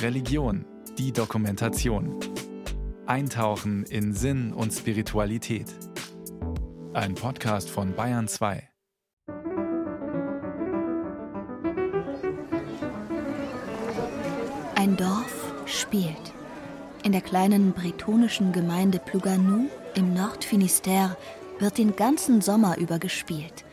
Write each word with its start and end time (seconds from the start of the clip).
Religion, 0.00 0.64
die 0.98 1.12
Dokumentation. 1.12 2.18
Eintauchen 3.06 3.84
in 3.84 4.12
Sinn 4.14 4.52
und 4.52 4.72
Spiritualität. 4.72 5.66
Ein 6.92 7.14
Podcast 7.14 7.70
von 7.70 7.94
Bayern 7.94 8.28
2. 8.28 8.68
Ein 14.74 14.96
Dorf 14.96 15.54
spielt. 15.66 16.32
In 17.04 17.12
der 17.12 17.20
kleinen 17.20 17.72
bretonischen 17.72 18.52
Gemeinde 18.52 18.98
Plouganou 18.98 19.68
im 19.94 20.14
Nordfinisterre 20.14 21.16
wird 21.58 21.78
den 21.78 21.96
ganzen 21.96 22.40
Sommer 22.40 22.78
über 22.78 22.98
gespielt. 22.98 23.64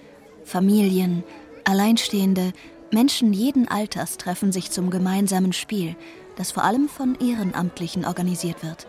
Familien, 0.43 1.23
Alleinstehende, 1.63 2.53
Menschen 2.91 3.33
jeden 3.33 3.67
Alters 3.67 4.17
treffen 4.17 4.51
sich 4.51 4.71
zum 4.71 4.89
gemeinsamen 4.89 5.53
Spiel, 5.53 5.95
das 6.37 6.51
vor 6.51 6.63
allem 6.63 6.89
von 6.89 7.15
Ehrenamtlichen 7.19 8.05
organisiert 8.05 8.64
wird. 8.64 8.87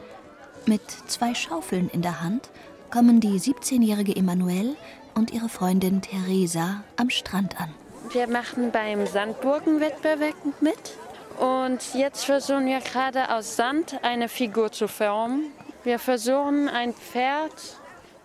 Mit 0.67 0.83
zwei 1.07 1.35
Schaufeln 1.35 1.91
in 1.91 2.01
der 2.01 2.23
Hand 2.23 2.49
kommen 2.91 3.21
die 3.21 3.39
17-jährige 3.39 4.17
Emanuelle 4.17 4.75
und 5.15 5.33
ihre 5.33 5.49
Freundin 5.49 6.01
Theresa 6.01 6.83
am 6.97 7.11
Strand 7.11 7.61
an. 7.61 7.75
Wir 8.13 8.27
machen 8.27 8.73
beim 8.73 9.07
Sandburgenwettbewerb 9.07 10.35
mit. 10.61 10.97
Und 11.39 11.95
jetzt 11.95 12.25
versuchen 12.25 12.67
wir 12.67 12.81
gerade 12.81 13.35
aus 13.35 13.57
Sand 13.57 13.99
eine 14.03 14.29
Figur 14.29 14.73
zu 14.73 14.89
formen. 14.89 15.47
Wir 15.85 15.99
versuchen 15.99 16.69
ein 16.69 16.93
Pferd 16.93 17.53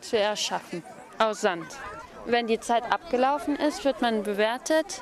zu 0.02 0.17
erschaffen 0.17 0.84
aus 1.17 1.42
Sand. 1.42 1.67
Wenn 2.26 2.48
die 2.48 2.59
Zeit 2.59 2.84
abgelaufen 2.92 3.55
ist, 3.55 3.86
wird 3.86 4.02
man 4.02 4.23
bewertet 4.23 5.02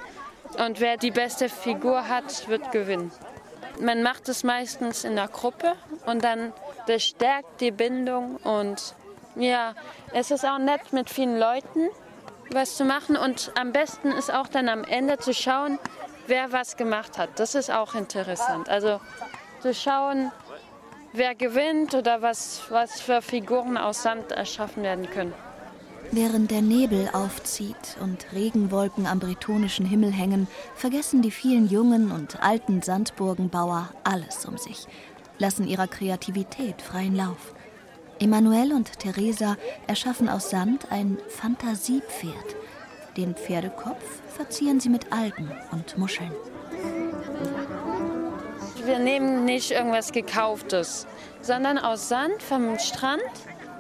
und 0.55 0.80
wer 0.80 0.98
die 0.98 1.12
beste 1.12 1.49
Figur 1.49 2.07
hat, 2.07 2.48
wird 2.48 2.71
gewinnen. 2.71 3.12
Man 3.80 4.03
macht 4.03 4.30
es 4.30 4.43
meistens 4.43 5.03
in 5.03 5.16
der 5.16 5.27
Gruppe 5.27 5.73
und 6.05 6.23
dann 6.23 6.54
das 6.87 7.04
stärkt 7.04 7.62
die 7.62 7.71
Bindung 7.71 8.37
und 8.37 8.96
ja, 9.35 9.74
es 10.13 10.31
ist 10.31 10.46
auch 10.46 10.59
nett 10.59 10.93
mit 10.93 11.09
vielen 11.09 11.37
Leuten 11.40 11.90
was 12.54 12.76
zu 12.76 12.85
machen 12.85 13.15
und 13.15 13.51
am 13.59 13.71
besten 13.71 14.12
ist 14.12 14.31
auch 14.31 14.48
dann 14.48 14.70
am 14.70 14.84
Ende 14.84 15.18
zu 15.18 15.34
schauen, 15.34 15.79
wer 16.27 16.51
was 16.51 16.77
gemacht 16.77 17.18
hat. 17.18 17.29
Das 17.37 17.55
ist 17.55 17.71
auch 17.71 17.96
interessant. 17.96 18.70
Also 18.70 18.99
zu 19.62 19.74
schauen, 19.74 20.31
wer 21.13 21.35
gewinnt 21.35 21.93
oder 21.93 22.21
was, 22.21 22.62
was 22.70 23.01
für 23.01 23.21
Figuren 23.21 23.77
aus 23.77 24.04
Sand 24.04 24.31
erschaffen 24.31 24.84
werden 24.84 25.09
können. 25.09 25.34
Während 26.15 26.51
der 26.51 26.61
Nebel 26.61 27.09
aufzieht 27.11 27.97
und 27.99 28.27
Regenwolken 28.33 29.07
am 29.07 29.17
bretonischen 29.17 29.83
Himmel 29.83 30.11
hängen, 30.11 30.47
vergessen 30.75 31.23
die 31.23 31.31
vielen 31.31 31.67
jungen 31.67 32.11
und 32.11 32.43
alten 32.43 32.83
Sandburgenbauer 32.83 33.89
alles 34.03 34.45
um 34.45 34.59
sich, 34.59 34.85
lassen 35.39 35.67
ihrer 35.67 35.87
Kreativität 35.87 36.84
freien 36.84 37.15
Lauf. 37.15 37.55
Emanuel 38.19 38.73
und 38.73 38.99
Theresa 38.99 39.57
erschaffen 39.87 40.29
aus 40.29 40.51
Sand 40.51 40.91
ein 40.91 41.17
Fantasiepferd. 41.29 42.57
Den 43.17 43.34
Pferdekopf 43.34 44.05
verzieren 44.27 44.79
sie 44.79 44.89
mit 44.89 45.11
Algen 45.11 45.51
und 45.71 45.97
Muscheln. 45.97 46.31
Wir 48.85 48.99
nehmen 48.99 49.45
nicht 49.45 49.71
irgendwas 49.71 50.11
Gekauftes, 50.11 51.07
sondern 51.41 51.79
aus 51.79 52.07
Sand 52.07 52.43
vom 52.43 52.77
Strand 52.77 53.23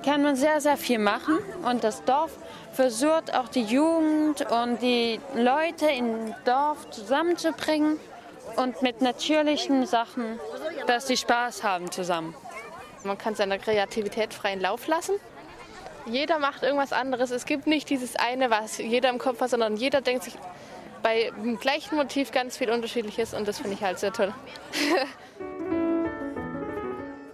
kann 0.03 0.21
man 0.21 0.35
sehr, 0.35 0.61
sehr 0.61 0.77
viel 0.77 0.99
machen. 0.99 1.39
Und 1.63 1.83
das 1.83 2.03
Dorf 2.03 2.37
versucht 2.73 3.33
auch 3.33 3.47
die 3.47 3.63
Jugend 3.63 4.45
und 4.51 4.81
die 4.81 5.19
Leute 5.35 5.87
im 5.87 6.33
Dorf 6.45 6.89
zusammenzubringen 6.89 7.99
und 8.57 8.81
mit 8.81 9.01
natürlichen 9.01 9.85
Sachen, 9.85 10.39
dass 10.87 11.07
sie 11.07 11.17
Spaß 11.17 11.63
haben 11.63 11.91
zusammen. 11.91 12.35
Man 13.03 13.17
kann 13.17 13.35
seiner 13.35 13.57
Kreativität 13.57 14.33
freien 14.33 14.61
Lauf 14.61 14.87
lassen. 14.87 15.15
Jeder 16.05 16.39
macht 16.39 16.63
irgendwas 16.63 16.93
anderes. 16.93 17.31
Es 17.31 17.45
gibt 17.45 17.65
nicht 17.67 17.89
dieses 17.89 18.15
eine, 18.15 18.49
was 18.49 18.77
jeder 18.77 19.09
im 19.09 19.17
Kopf 19.17 19.39
hat, 19.41 19.49
sondern 19.49 19.77
jeder 19.77 20.01
denkt 20.01 20.23
sich 20.23 20.35
bei 21.01 21.31
dem 21.35 21.59
gleichen 21.59 21.95
Motiv 21.95 22.31
ganz 22.31 22.57
viel 22.57 22.69
Unterschiedliches 22.69 23.33
und 23.33 23.47
das 23.47 23.59
finde 23.59 23.75
ich 23.75 23.83
halt 23.83 23.99
sehr 23.99 24.13
toll. 24.13 24.33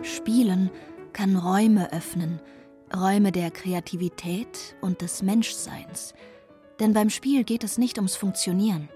Spielen 0.02 0.72
kann 1.14 1.36
Räume 1.36 1.92
öffnen, 1.94 2.40
Räume 2.96 3.32
der 3.32 3.52
Kreativität 3.52 4.76
und 4.82 5.02
des 5.02 5.22
Menschseins. 5.22 6.14
Denn 6.80 6.94
beim 6.94 7.10
Spiel 7.10 7.44
geht 7.44 7.64
es 7.64 7.78
nicht 7.78 7.98
ums 7.98 8.16
Funktionieren. 8.16 8.90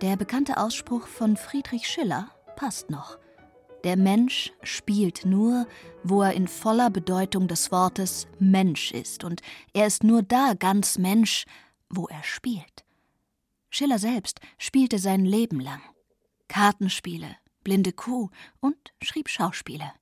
Der 0.00 0.16
bekannte 0.16 0.56
Ausspruch 0.56 1.06
von 1.06 1.36
Friedrich 1.36 1.86
Schiller 1.86 2.30
passt 2.56 2.88
noch. 2.90 3.18
Der 3.84 3.96
Mensch 3.96 4.52
spielt 4.62 5.24
nur, 5.24 5.66
wo 6.02 6.22
er 6.22 6.32
in 6.32 6.48
voller 6.48 6.90
Bedeutung 6.90 7.48
des 7.48 7.70
Wortes 7.72 8.26
Mensch 8.38 8.92
ist, 8.92 9.24
und 9.24 9.40
er 9.72 9.86
ist 9.86 10.04
nur 10.04 10.22
da 10.22 10.54
ganz 10.54 10.98
Mensch, 10.98 11.44
wo 11.88 12.06
er 12.06 12.22
spielt. 12.22 12.84
Schiller 13.70 13.98
selbst 13.98 14.40
spielte 14.58 14.98
sein 14.98 15.24
Leben 15.24 15.60
lang. 15.60 15.80
Kartenspiele, 16.48 17.36
blinde 17.64 17.92
Kuh 17.92 18.28
und 18.60 18.76
schrieb 19.02 19.28
Schauspiele. 19.28 19.92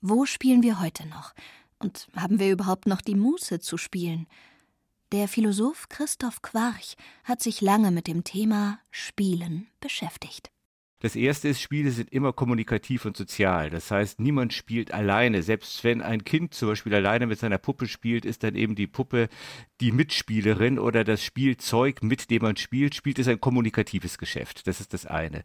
Wo 0.00 0.26
spielen 0.26 0.62
wir 0.62 0.80
heute 0.80 1.06
noch? 1.06 1.34
Und 1.78 2.08
haben 2.16 2.38
wir 2.38 2.50
überhaupt 2.50 2.86
noch 2.86 3.00
die 3.00 3.14
Muße 3.14 3.60
zu 3.60 3.76
spielen? 3.76 4.26
Der 5.12 5.28
Philosoph 5.28 5.88
Christoph 5.88 6.42
Quarch 6.42 6.96
hat 7.24 7.42
sich 7.42 7.60
lange 7.60 7.90
mit 7.90 8.06
dem 8.06 8.24
Thema 8.24 8.78
Spielen 8.90 9.68
beschäftigt. 9.80 10.50
Das 11.00 11.14
erste 11.14 11.48
ist, 11.48 11.60
Spiele 11.60 11.90
sind 11.90 12.12
immer 12.12 12.32
kommunikativ 12.32 13.04
und 13.04 13.16
sozial. 13.16 13.70
Das 13.70 13.90
heißt, 13.90 14.20
niemand 14.20 14.52
spielt 14.52 14.92
alleine. 14.92 15.42
Selbst 15.42 15.84
wenn 15.84 16.02
ein 16.02 16.24
Kind 16.24 16.54
zum 16.54 16.68
Beispiel 16.68 16.94
alleine 16.94 17.26
mit 17.26 17.38
seiner 17.38 17.58
Puppe 17.58 17.86
spielt, 17.86 18.24
ist 18.24 18.42
dann 18.42 18.56
eben 18.56 18.74
die 18.74 18.86
Puppe 18.86 19.28
die 19.80 19.92
Mitspielerin 19.92 20.78
oder 20.78 21.04
das 21.04 21.22
Spielzeug, 21.22 22.02
mit 22.02 22.30
dem 22.30 22.42
man 22.42 22.56
spielt, 22.56 22.96
spielt 22.96 23.20
es 23.20 23.28
ein 23.28 23.40
kommunikatives 23.40 24.18
Geschäft. 24.18 24.66
Das 24.66 24.80
ist 24.80 24.92
das 24.92 25.06
eine. 25.06 25.42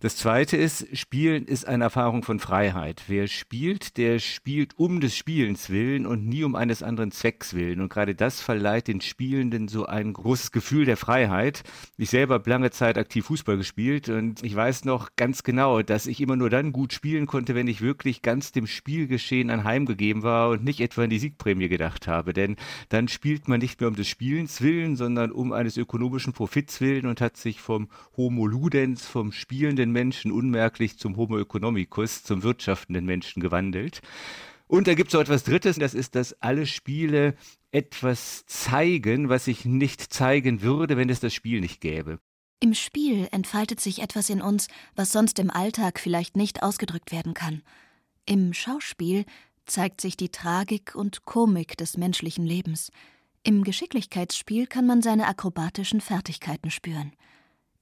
Das 0.00 0.16
zweite 0.16 0.56
ist, 0.56 0.96
Spielen 0.96 1.44
ist 1.44 1.66
eine 1.66 1.84
Erfahrung 1.84 2.22
von 2.22 2.40
Freiheit. 2.40 3.02
Wer 3.08 3.26
spielt, 3.26 3.98
der 3.98 4.18
spielt 4.20 4.78
um 4.78 5.00
des 5.00 5.14
Spielens 5.14 5.68
willen 5.68 6.06
und 6.06 6.26
nie 6.26 6.44
um 6.44 6.54
eines 6.54 6.82
anderen 6.82 7.10
Zwecks 7.10 7.52
willen. 7.52 7.82
Und 7.82 7.90
gerade 7.90 8.14
das 8.14 8.40
verleiht 8.40 8.88
den 8.88 9.02
Spielenden 9.02 9.68
so 9.68 9.84
ein 9.84 10.14
großes 10.14 10.50
Gefühl 10.50 10.86
der 10.86 10.96
Freiheit. 10.96 11.62
Ich 11.98 12.08
selber 12.08 12.34
habe 12.34 12.48
lange 12.48 12.70
Zeit 12.70 12.96
aktiv 12.96 13.26
Fußball 13.26 13.58
gespielt 13.58 14.08
und 14.08 14.42
ich 14.42 14.54
weiß 14.56 14.86
noch, 14.86 14.93
noch 14.94 15.16
ganz 15.16 15.42
genau, 15.42 15.82
dass 15.82 16.06
ich 16.06 16.20
immer 16.20 16.36
nur 16.36 16.50
dann 16.50 16.70
gut 16.70 16.92
spielen 16.92 17.26
konnte, 17.26 17.56
wenn 17.56 17.66
ich 17.66 17.80
wirklich 17.80 18.22
ganz 18.22 18.52
dem 18.52 18.68
Spielgeschehen 18.68 19.50
anheimgegeben 19.50 20.22
war 20.22 20.50
und 20.50 20.62
nicht 20.62 20.80
etwa 20.80 21.02
an 21.02 21.10
die 21.10 21.18
Siegprämie 21.18 21.68
gedacht 21.68 22.06
habe. 22.06 22.32
Denn 22.32 22.54
dann 22.90 23.08
spielt 23.08 23.48
man 23.48 23.58
nicht 23.58 23.80
mehr 23.80 23.88
um 23.88 23.96
des 23.96 24.06
Spielens 24.06 24.60
willen, 24.62 24.94
sondern 24.94 25.32
um 25.32 25.52
eines 25.52 25.76
ökonomischen 25.76 26.32
Profits 26.32 26.80
willen 26.80 27.06
und 27.06 27.20
hat 27.20 27.36
sich 27.36 27.60
vom 27.60 27.88
Homo 28.16 28.46
Ludens, 28.46 29.04
vom 29.04 29.32
spielenden 29.32 29.90
Menschen 29.90 30.30
unmerklich 30.30 30.96
zum 30.96 31.16
Homo 31.16 31.38
economicus, 31.38 32.22
zum 32.22 32.44
wirtschaftenden 32.44 33.04
Menschen 33.04 33.42
gewandelt. 33.42 34.00
Und 34.68 34.86
da 34.86 34.94
gibt 34.94 35.08
es 35.08 35.14
noch 35.14 35.22
etwas 35.22 35.42
Drittes, 35.42 35.76
das 35.76 35.94
ist, 35.94 36.14
dass 36.14 36.40
alle 36.40 36.66
Spiele 36.66 37.34
etwas 37.72 38.46
zeigen, 38.46 39.28
was 39.28 39.48
ich 39.48 39.64
nicht 39.64 40.00
zeigen 40.00 40.62
würde, 40.62 40.96
wenn 40.96 41.10
es 41.10 41.18
das 41.18 41.34
Spiel 41.34 41.60
nicht 41.60 41.80
gäbe. 41.80 42.20
Im 42.64 42.72
Spiel 42.72 43.28
entfaltet 43.30 43.78
sich 43.78 44.00
etwas 44.00 44.30
in 44.30 44.40
uns, 44.40 44.68
was 44.96 45.12
sonst 45.12 45.38
im 45.38 45.50
Alltag 45.50 46.00
vielleicht 46.00 46.34
nicht 46.34 46.62
ausgedrückt 46.62 47.12
werden 47.12 47.34
kann. 47.34 47.62
Im 48.24 48.54
Schauspiel 48.54 49.26
zeigt 49.66 50.00
sich 50.00 50.16
die 50.16 50.30
Tragik 50.30 50.94
und 50.94 51.26
Komik 51.26 51.76
des 51.76 51.98
menschlichen 51.98 52.46
Lebens. 52.46 52.90
Im 53.42 53.64
Geschicklichkeitsspiel 53.64 54.66
kann 54.66 54.86
man 54.86 55.02
seine 55.02 55.26
akrobatischen 55.26 56.00
Fertigkeiten 56.00 56.70
spüren. 56.70 57.12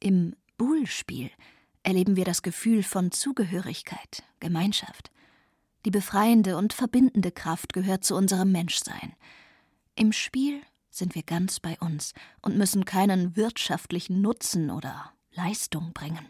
Im 0.01 0.35
Buhlspiel 0.59 1.31
erleben 1.85 2.17
wir 2.17 2.25
das 2.25 2.43
Gefühl 2.43 2.83
von 2.83 3.13
Zugehörigkeit, 3.13 4.25
Gemeinschaft. 4.41 5.13
Die 5.85 5.93
befreiende 5.93 6.57
und 6.57 6.73
verbindende 6.73 7.31
Kraft 7.31 7.73
gehört 7.73 8.03
zu 8.03 8.17
unserem 8.17 8.51
Menschsein. 8.51 9.15
Im 9.95 10.11
Spiel 10.11 10.61
sind 10.93 11.15
wir 11.15 11.23
ganz 11.23 11.59
bei 11.59 11.77
uns 11.81 12.13
und 12.43 12.57
müssen 12.57 12.85
keinen 12.85 13.37
wirtschaftlichen 13.37 14.21
Nutzen 14.21 14.71
oder 14.71 15.13
Leistung 15.33 15.93
bringen. 15.93 16.29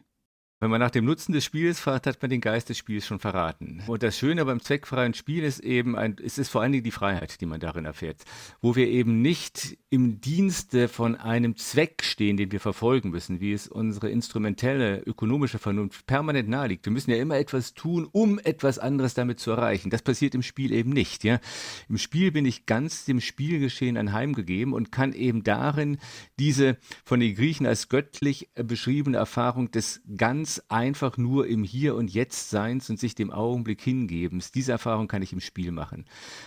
Wenn 0.62 0.70
man 0.70 0.78
nach 0.78 0.92
dem 0.92 1.04
Nutzen 1.04 1.32
des 1.32 1.44
Spiels 1.44 1.80
fragt, 1.80 2.06
hat 2.06 2.22
man 2.22 2.30
den 2.30 2.40
Geist 2.40 2.68
des 2.68 2.78
Spiels 2.78 3.04
schon 3.04 3.18
verraten. 3.18 3.82
Und 3.88 4.04
das 4.04 4.16
Schöne 4.16 4.44
beim 4.44 4.60
zweckfreien 4.60 5.12
Spiel 5.12 5.42
ist 5.42 5.58
eben, 5.58 5.96
ein, 5.96 6.14
es 6.22 6.38
ist 6.38 6.50
vor 6.50 6.62
allen 6.62 6.70
Dingen 6.70 6.84
die 6.84 6.92
Freiheit, 6.92 7.40
die 7.40 7.46
man 7.46 7.58
darin 7.58 7.84
erfährt. 7.84 8.22
Wo 8.60 8.76
wir 8.76 8.86
eben 8.86 9.22
nicht 9.22 9.76
im 9.90 10.20
Dienste 10.20 10.86
von 10.86 11.16
einem 11.16 11.56
Zweck 11.56 12.04
stehen, 12.04 12.36
den 12.36 12.52
wir 12.52 12.60
verfolgen 12.60 13.10
müssen, 13.10 13.40
wie 13.40 13.52
es 13.52 13.66
unsere 13.66 14.08
instrumentelle 14.08 15.00
ökonomische 15.00 15.58
Vernunft 15.58 16.06
permanent 16.06 16.48
naheliegt. 16.48 16.86
Wir 16.86 16.92
müssen 16.92 17.10
ja 17.10 17.16
immer 17.16 17.38
etwas 17.38 17.74
tun, 17.74 18.08
um 18.12 18.38
etwas 18.38 18.78
anderes 18.78 19.14
damit 19.14 19.40
zu 19.40 19.50
erreichen. 19.50 19.90
Das 19.90 20.02
passiert 20.02 20.36
im 20.36 20.42
Spiel 20.42 20.72
eben 20.72 20.90
nicht. 20.90 21.24
Ja? 21.24 21.40
Im 21.88 21.98
Spiel 21.98 22.30
bin 22.30 22.46
ich 22.46 22.66
ganz 22.66 23.04
dem 23.04 23.20
Spielgeschehen 23.20 23.96
anheimgegeben 23.96 24.74
und 24.74 24.92
kann 24.92 25.12
eben 25.12 25.42
darin 25.42 25.98
diese 26.38 26.78
von 27.04 27.18
den 27.18 27.34
Griechen 27.34 27.66
als 27.66 27.88
göttlich 27.88 28.48
beschriebene 28.54 29.16
Erfahrung 29.16 29.72
des 29.72 30.02
ganz 30.16 30.51
ganz 30.52 30.62
einfach 30.68 31.16
nur 31.16 31.46
im 31.46 31.64
Hier 31.64 31.94
und 31.94 32.12
Jetzt 32.12 32.50
Seins 32.50 32.90
und 32.90 32.98
sich 32.98 33.14
dem 33.14 33.30
Augenblick 33.30 33.80
hingebens. 33.80 34.52
Diese 34.52 34.72
Erfahrung 34.72 35.08
kann 35.08 35.22
ich 35.22 35.32
im 35.32 35.40
Spiel 35.40 35.72
machen. 35.72 36.04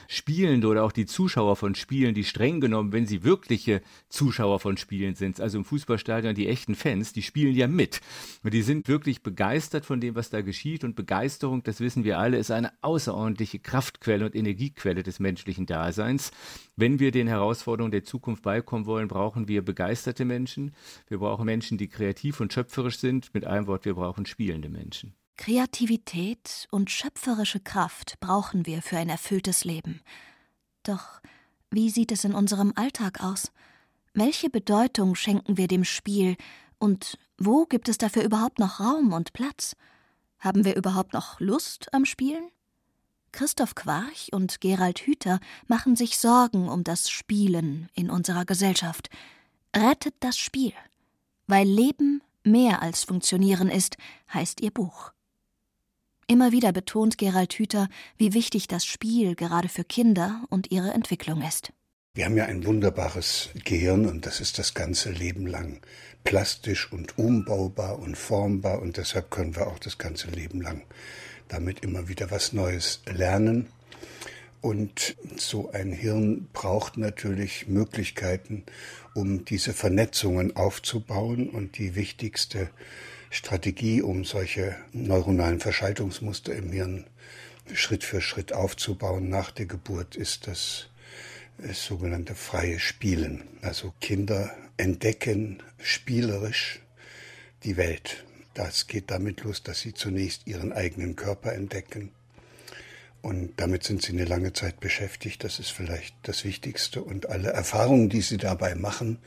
Spielende 0.07 0.67
oder 0.67 0.83
auch 0.83 0.91
die 0.91 1.07
Zuschauer 1.07 1.55
von 1.55 1.73
Spielen, 1.73 2.13
die 2.13 2.23
streng 2.23 2.59
genommen, 2.59 2.91
wenn 2.91 3.07
sie 3.07 3.23
wirkliche 3.23 3.81
Zuschauer 4.09 4.59
von 4.59 4.77
Spielen 4.77 5.15
sind, 5.15 5.39
also 5.39 5.57
im 5.57 5.65
Fußballstadion 5.65 6.35
die 6.35 6.47
echten 6.47 6.75
Fans, 6.75 7.13
die 7.13 7.23
spielen 7.23 7.55
ja 7.55 7.67
mit. 7.67 8.01
Und 8.43 8.53
die 8.53 8.61
sind 8.61 8.87
wirklich 8.87 9.23
begeistert 9.23 9.85
von 9.85 9.99
dem, 9.99 10.13
was 10.13 10.29
da 10.29 10.41
geschieht. 10.41 10.83
Und 10.83 10.95
Begeisterung, 10.95 11.63
das 11.63 11.79
wissen 11.79 12.03
wir 12.03 12.19
alle, 12.19 12.37
ist 12.37 12.51
eine 12.51 12.73
außerordentliche 12.81 13.57
Kraftquelle 13.57 14.25
und 14.25 14.35
Energiequelle 14.35 15.01
des 15.01 15.19
menschlichen 15.19 15.65
Daseins. 15.65 16.31
Wenn 16.77 16.99
wir 16.99 17.11
den 17.11 17.27
Herausforderungen 17.27 17.91
der 17.91 18.03
Zukunft 18.03 18.43
beikommen 18.43 18.85
wollen, 18.85 19.07
brauchen 19.07 19.47
wir 19.47 19.63
begeisterte 19.63 20.25
Menschen. 20.25 20.75
Wir 21.07 21.19
brauchen 21.19 21.45
Menschen, 21.45 21.77
die 21.77 21.87
kreativ 21.87 22.41
und 22.41 22.51
schöpferisch 22.51 22.99
sind. 22.99 23.33
Mit 23.33 23.45
einem 23.45 23.67
Wort, 23.67 23.85
wir 23.85 23.93
brauchen 23.93 24.25
spielende 24.25 24.67
Menschen. 24.67 25.15
Kreativität 25.37 26.67
und 26.71 26.91
schöpferische 26.91 27.61
Kraft 27.61 28.19
brauchen 28.19 28.65
wir 28.65 28.81
für 28.81 28.97
ein 28.97 29.09
erfülltes 29.09 29.63
Leben. 29.63 30.01
Doch 30.83 31.21
wie 31.71 31.89
sieht 31.89 32.11
es 32.11 32.25
in 32.25 32.33
unserem 32.33 32.73
Alltag 32.75 33.23
aus? 33.23 33.51
Welche 34.13 34.49
Bedeutung 34.49 35.15
schenken 35.15 35.57
wir 35.57 35.67
dem 35.67 35.83
Spiel 35.83 36.35
und 36.77 37.17
wo 37.37 37.65
gibt 37.65 37.89
es 37.89 37.97
dafür 37.97 38.23
überhaupt 38.23 38.59
noch 38.59 38.79
Raum 38.79 39.13
und 39.13 39.33
Platz? 39.33 39.75
Haben 40.39 40.63
wir 40.63 40.75
überhaupt 40.75 41.13
noch 41.13 41.39
Lust 41.39 41.93
am 41.93 42.05
Spielen? 42.05 42.49
Christoph 43.35 43.75
Quarch 43.75 44.29
und 44.31 44.61
Gerald 44.61 44.99
Hüther 44.99 45.41
machen 45.67 45.97
sich 45.97 46.17
Sorgen 46.17 46.69
um 46.69 46.85
das 46.85 47.09
Spielen 47.09 47.89
in 47.93 48.09
unserer 48.09 48.45
Gesellschaft. 48.45 49.09
Rettet 49.75 50.15
das 50.21 50.37
Spiel. 50.37 50.71
Weil 51.45 51.67
Leben 51.67 52.23
mehr 52.45 52.81
als 52.81 53.03
Funktionieren 53.03 53.67
ist, 53.67 53.97
heißt 54.33 54.61
ihr 54.61 54.71
Buch. 54.71 55.11
Immer 56.27 56.53
wieder 56.53 56.71
betont 56.71 57.17
Gerald 57.17 57.51
Hüther, 57.53 57.89
wie 58.15 58.33
wichtig 58.33 58.69
das 58.69 58.85
Spiel 58.85 59.35
gerade 59.35 59.67
für 59.67 59.83
Kinder 59.83 60.45
und 60.49 60.71
ihre 60.71 60.93
Entwicklung 60.93 61.41
ist. 61.41 61.73
Wir 62.13 62.23
haben 62.23 62.37
ja 62.37 62.45
ein 62.45 62.65
wunderbares 62.65 63.49
Gehirn 63.65 64.05
und 64.05 64.25
das 64.25 64.39
ist 64.39 64.59
das 64.59 64.73
ganze 64.73 65.11
Leben 65.11 65.45
lang 65.45 65.81
plastisch 66.23 66.89
und 66.89 67.17
umbaubar 67.17 67.99
und 67.99 68.15
formbar 68.15 68.81
und 68.81 68.95
deshalb 68.95 69.29
können 69.29 69.57
wir 69.57 69.67
auch 69.67 69.79
das 69.79 69.97
ganze 69.97 70.29
Leben 70.29 70.61
lang 70.61 70.83
damit 71.47 71.83
immer 71.83 72.07
wieder 72.07 72.31
was 72.31 72.53
Neues 72.53 73.01
lernen. 73.05 73.67
Und 74.61 75.15
so 75.37 75.71
ein 75.71 75.91
Hirn 75.91 76.47
braucht 76.51 76.97
natürlich 76.97 77.67
Möglichkeiten, 77.67 78.63
um 79.13 79.45
diese 79.45 79.73
Vernetzungen 79.73 80.55
aufzubauen. 80.55 81.49
Und 81.49 81.77
die 81.77 81.95
wichtigste 81.95 82.69
Strategie, 83.29 84.01
um 84.01 84.25
solche 84.25 84.75
neuronalen 84.91 85.59
Verschaltungsmuster 85.59 86.55
im 86.55 86.71
Hirn 86.71 87.05
Schritt 87.73 88.03
für 88.03 88.21
Schritt 88.21 88.53
aufzubauen 88.53 89.29
nach 89.29 89.51
der 89.51 89.65
Geburt, 89.65 90.15
ist 90.15 90.47
das, 90.47 90.87
das 91.57 91.83
sogenannte 91.83 92.35
freie 92.35 92.79
Spielen. 92.79 93.43
Also 93.61 93.93
Kinder 94.01 94.55
entdecken 94.77 95.61
spielerisch 95.79 96.79
die 97.63 97.77
Welt. 97.77 98.23
Das 98.55 98.87
geht 98.87 99.11
damit 99.11 99.43
los, 99.43 99.61
dass 99.61 99.81
sie 99.81 99.93
zunächst 99.93 100.47
ihren 100.47 100.71
eigenen 100.71 101.15
Körper 101.15 101.53
entdecken. 101.53 102.11
Und 103.21 103.53
damit 103.57 103.83
sind 103.83 104.01
sie 104.01 104.13
eine 104.13 104.25
lange 104.25 104.53
Zeit 104.53 104.79
beschäftigt. 104.79 105.43
Das 105.43 105.59
ist 105.59 105.71
vielleicht 105.71 106.15
das 106.23 106.45
Wichtigste. 106.45 107.01
Und 107.03 107.29
alle 107.29 107.49
Erfahrungen, 107.49 108.07
die 108.07 108.21
sie 108.21 108.37
dabei 108.37 108.73
machen, 108.75 109.19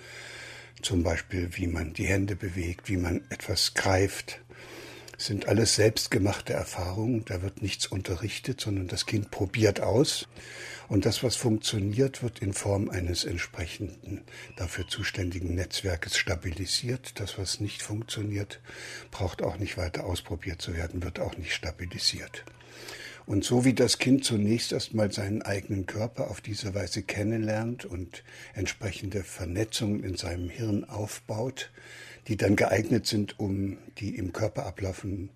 zum 0.81 1.03
Beispiel 1.03 1.51
wie 1.53 1.67
man 1.67 1.93
die 1.93 2.07
Hände 2.07 2.37
bewegt, 2.37 2.89
wie 2.89 2.97
man 2.97 3.23
etwas 3.29 3.75
greift, 3.75 4.41
sind 5.19 5.49
alles 5.49 5.75
selbstgemachte 5.75 6.55
Erfahrungen. 6.55 7.25
Da 7.27 7.43
wird 7.43 7.61
nichts 7.61 7.87
unterrichtet, 7.87 8.61
sondern 8.61 8.87
das 8.89 9.05
Kind 9.05 9.31
probiert 9.31 9.81
aus. 9.81 10.29
Und 10.89 11.05
das, 11.05 11.23
was 11.23 11.37
funktioniert, 11.37 12.23
wird 12.23 12.39
in 12.39 12.55
Form 12.55 12.89
eines 12.89 13.25
entsprechenden 13.25 14.23
dafür 14.57 14.89
zuständigen 14.89 15.55
Netzwerkes 15.55 16.17
stabilisiert. 16.17 17.21
Das, 17.21 17.37
was 17.37 17.61
nicht 17.61 17.83
funktioniert, 17.83 18.61
braucht 19.11 19.43
auch 19.43 19.59
nicht 19.59 19.77
weiter 19.77 20.07
ausprobiert 20.07 20.63
zu 20.63 20.75
werden, 20.75 21.03
wird 21.03 21.21
auch 21.21 21.37
nicht 21.37 21.53
stabilisiert. 21.53 22.45
Und 23.27 23.45
so 23.45 23.67
wie 23.67 23.75
das 23.75 23.99
Kind 23.99 24.25
zunächst 24.25 24.73
erstmal 24.73 25.13
seinen 25.13 25.43
eigenen 25.43 25.85
Körper 25.85 26.31
auf 26.31 26.41
diese 26.41 26.75
Weise 26.75 27.03
kennenlernt 27.03 27.85
und 27.85 28.25
entsprechende 28.55 29.23
Vernetzungen 29.23 30.03
in 30.03 30.17
seinem 30.17 30.49
Hirn 30.49 30.85
aufbaut, 30.85 31.71
die 32.29 32.37
dann 32.37 32.57
geeignet 32.57 33.07
sind, 33.07 33.41
um 33.41 33.79
die 33.99 34.17
im 34.17 34.33
Körper 34.33 34.67
ablaufenden 34.67 35.31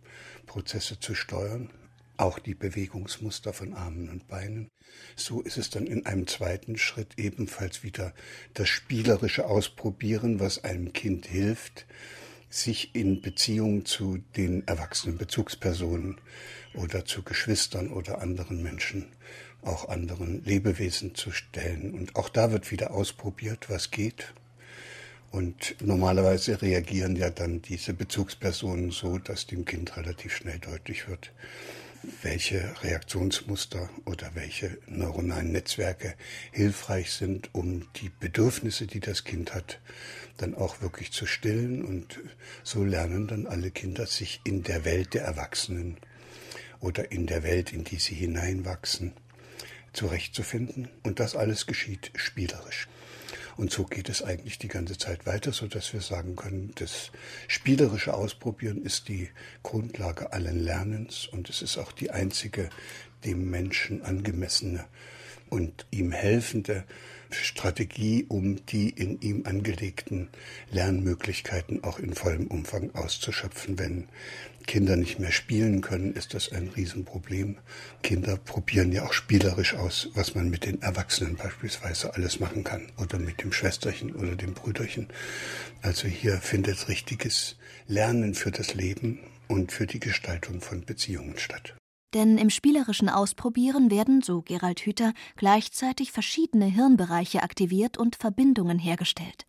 Prozesse 0.47 1.01
zu 1.01 1.15
steuern, 1.15 1.71
auch 2.19 2.39
die 2.39 2.55
Bewegungsmuster 2.55 3.53
von 3.53 3.73
Armen 3.73 4.11
und 4.11 4.29
Beinen. 4.29 4.69
So 5.17 5.41
ist 5.41 5.57
es 5.57 5.71
dann 5.71 5.87
in 5.87 6.05
einem 6.05 6.27
zweiten 6.27 6.77
Schritt 6.77 7.19
ebenfalls 7.19 7.83
wieder 7.83 8.13
das 8.55 8.69
spielerische 8.69 9.47
Ausprobieren, 9.47 10.39
was 10.39 10.65
einem 10.65 10.93
Kind 10.93 11.27
hilft, 11.27 11.87
sich 12.51 12.95
in 12.95 13.23
Beziehung 13.23 13.87
zu 13.87 14.19
den 14.37 14.69
erwachsenen 14.69 15.17
Bezugspersonen 15.17 16.21
oder 16.75 17.07
zu 17.07 17.23
Geschwistern 17.23 17.91
oder 17.91 18.21
anderen 18.21 18.63
Menschen, 18.63 19.07
auch 19.63 19.89
anderen 19.89 20.45
Lebewesen 20.45 21.15
zu 21.15 21.31
stellen. 21.31 21.95
Und 21.95 22.17
auch 22.17 22.29
da 22.29 22.53
wird 22.53 22.71
wieder 22.71 22.91
ausprobiert, 22.91 23.71
was 23.71 23.91
geht. 23.91 24.35
Und 25.33 25.77
normalerweise 25.81 26.61
reagieren 26.61 27.17
ja 27.17 27.31
dann 27.31 27.63
diese 27.63 27.95
Bezugspersonen 27.95 28.91
so, 28.91 29.17
dass 29.17 29.47
dem 29.47 29.65
Kind 29.65 29.97
relativ 29.97 30.37
schnell 30.37 30.59
deutlich 30.59 31.09
wird, 31.09 31.33
welche 32.21 32.75
Reaktionsmuster 32.83 33.89
oder 34.05 34.33
welche 34.35 34.77
neuronalen 34.87 35.51
Netzwerke 35.51 36.17
hilfreich 36.51 37.13
sind, 37.13 37.49
um 37.55 37.89
die 37.97 38.11
Bedürfnisse, 38.21 38.87
die 38.87 39.01
das 39.01 39.25
Kind 39.25 39.55
hat, 39.55 39.81
dann 40.37 40.55
auch 40.55 40.83
wirklich 40.83 41.13
zu 41.13 41.25
stillen. 41.25 41.83
Und 41.83 42.21
so 42.63 42.85
lernen 42.85 43.27
dann 43.27 43.47
alle 43.47 43.71
Kinder 43.71 44.07
sich 44.07 44.43
in 44.45 44.63
der 44.63 44.85
Welt 44.85 45.15
der 45.15 45.23
Erwachsenen 45.23 45.97
oder 46.81 47.11
in 47.11 47.27
der 47.27 47.43
Welt, 47.43 47.73
in 47.73 47.85
die 47.85 47.97
sie 47.99 48.17
hineinwachsen, 48.17 49.15
zurechtzufinden. 49.95 50.89
Und 51.03 51.21
das 51.21 51.37
alles 51.37 51.67
geschieht 51.67 52.11
spielerisch. 52.17 52.87
Und 53.57 53.71
so 53.71 53.85
geht 53.85 54.09
es 54.09 54.23
eigentlich 54.23 54.59
die 54.59 54.69
ganze 54.69 54.97
Zeit 54.97 55.27
weiter, 55.27 55.53
so 55.53 55.67
dass 55.67 55.93
wir 55.93 56.01
sagen 56.01 56.37
können, 56.37 56.73
das 56.77 57.11
spielerische 57.49 58.15
Ausprobieren 58.15 58.83
ist 58.83 59.09
die 59.09 59.29
Grundlage 59.63 60.33
allen 60.33 60.59
Lernens 60.59 61.27
und 61.27 61.49
es 61.51 61.63
ist 61.63 61.79
auch 61.79 61.93
die 61.93 62.11
einzige 62.11 62.71
dem 63.25 63.51
Menschen 63.51 64.03
angemessene 64.03 64.85
und 65.51 65.87
ihm 65.91 66.13
helfende 66.13 66.85
Strategie, 67.35 68.27
um 68.29 68.65
die 68.67 68.91
in 68.91 69.21
ihm 69.21 69.45
angelegten 69.47 70.29
Lernmöglichkeiten 70.71 71.85
auch 71.85 71.99
in 71.99 72.15
vollem 72.15 72.47
Umfang 72.47 72.95
auszuschöpfen. 72.95 73.79
Wenn 73.79 74.09
Kinder 74.67 74.97
nicht 74.97 75.19
mehr 75.19 75.33
spielen 75.33 75.81
können, 75.81 76.15
ist 76.15 76.35
das 76.35 76.53
ein 76.53 76.69
Riesenproblem. 76.69 77.59
Kinder 78.03 78.37
probieren 78.37 78.93
ja 78.93 79.05
auch 79.05 79.13
spielerisch 79.13 79.75
aus, 79.75 80.09
was 80.15 80.35
man 80.35 80.51
mit 80.51 80.65
den 80.65 80.81
Erwachsenen 80.83 81.37
beispielsweise 81.37 82.15
alles 82.15 82.41
machen 82.41 82.65
kann 82.65 82.91
oder 82.97 83.19
mit 83.19 83.43
dem 83.43 83.53
Schwesterchen 83.53 84.15
oder 84.15 84.37
dem 84.37 84.55
Brüderchen. 84.55 85.09
Also 85.83 86.09
hier 86.09 86.39
findet 86.39 86.89
richtiges 86.89 87.57
Lernen 87.87 88.35
für 88.35 88.51
das 88.51 88.75
Leben 88.75 89.19
und 89.49 89.73
für 89.73 89.87
die 89.87 90.01
Gestaltung 90.01 90.61
von 90.61 90.85
Beziehungen 90.85 91.39
statt. 91.39 91.75
Denn 92.15 92.39
im 92.39 92.51
spielerischen 92.51 93.09
Ausprobieren 93.09 93.91
werden, 93.91 94.23
so 94.23 94.43
Gerald 94.43 94.81
Hüther, 94.81 95.13
gleichzeitig 95.37 96.13
verschiedene 96.13 96.67
Hirnbereiche 96.67 97.43
aktiviert 97.43 97.97
und 97.97 98.17
Verbindungen 98.17 98.79
hergestellt. 98.79 99.47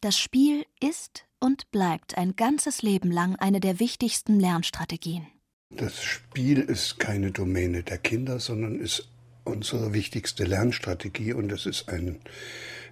Das 0.00 0.18
Spiel 0.18 0.64
ist 0.80 1.26
und 1.40 1.70
bleibt 1.70 2.16
ein 2.16 2.36
ganzes 2.36 2.82
Leben 2.82 3.10
lang 3.10 3.36
eine 3.36 3.60
der 3.60 3.80
wichtigsten 3.80 4.40
Lernstrategien. 4.40 5.26
Das 5.70 6.02
Spiel 6.02 6.60
ist 6.60 6.98
keine 6.98 7.32
Domäne 7.32 7.82
der 7.82 7.98
Kinder, 7.98 8.38
sondern 8.38 8.78
ist 8.78 9.08
unsere 9.46 9.92
wichtigste 9.92 10.44
Lernstrategie 10.44 11.32
und 11.32 11.50
es 11.52 11.66
ist 11.66 11.88
ein, 11.88 12.18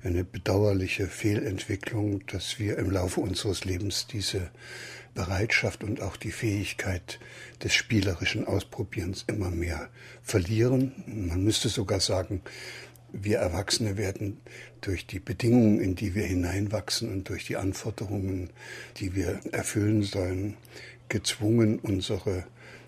eine 0.02 0.24
bedauerliche 0.24 1.06
Fehlentwicklung, 1.06 2.26
dass 2.26 2.58
wir 2.58 2.78
im 2.78 2.90
Laufe 2.90 3.20
unseres 3.20 3.64
Lebens 3.64 4.06
diese 4.06 4.50
Bereitschaft 5.14 5.84
und 5.84 6.00
auch 6.00 6.16
die 6.16 6.32
Fähigkeit 6.32 7.20
des 7.62 7.74
spielerischen 7.74 8.46
Ausprobierens 8.46 9.24
immer 9.28 9.50
mehr 9.50 9.88
verlieren. 10.22 10.92
Man 11.06 11.44
müsste 11.44 11.68
sogar 11.68 12.00
sagen, 12.00 12.42
wir 13.12 13.38
Erwachsene 13.38 13.96
werden 13.96 14.38
durch 14.80 15.06
die 15.06 15.20
Bedingungen, 15.20 15.80
in 15.80 15.94
die 15.94 16.14
wir 16.14 16.24
hineinwachsen 16.24 17.12
und 17.12 17.28
durch 17.28 17.46
die 17.46 17.56
Anforderungen, 17.56 18.50
die 18.96 19.14
wir 19.14 19.40
erfüllen 19.52 20.02
sollen, 20.02 20.56
gezwungen, 21.08 21.78
unsere 21.78 22.44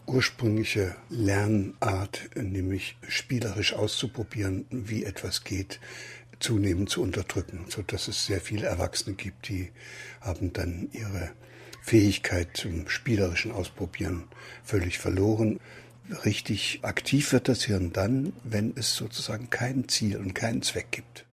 ursprüngliche 0.06 0.94
Lernart, 1.08 2.30
nämlich 2.34 2.96
spielerisch 3.08 3.74
auszuprobieren, 3.74 4.66
wie 4.70 5.04
etwas 5.04 5.44
geht, 5.44 5.80
zunehmend 6.38 6.90
zu 6.90 7.02
unterdrücken, 7.02 7.66
so 7.68 7.82
dass 7.82 8.08
es 8.08 8.26
sehr 8.26 8.40
viele 8.40 8.66
Erwachsene 8.66 9.16
gibt, 9.16 9.48
die 9.48 9.70
haben 10.20 10.52
dann 10.52 10.88
ihre 10.92 11.30
Fähigkeit 11.82 12.48
zum 12.54 12.88
spielerischen 12.88 13.52
Ausprobieren 13.52 14.24
völlig 14.64 14.98
verloren. 14.98 15.60
Richtig 16.24 16.80
aktiv 16.82 17.32
wird 17.32 17.48
das 17.48 17.64
Hirn 17.64 17.92
dann, 17.92 18.32
wenn 18.44 18.72
es 18.76 18.94
sozusagen 18.94 19.50
kein 19.50 19.88
Ziel 19.88 20.16
und 20.16 20.34
keinen 20.34 20.62
Zweck 20.62 20.90
gibt. 20.90 21.25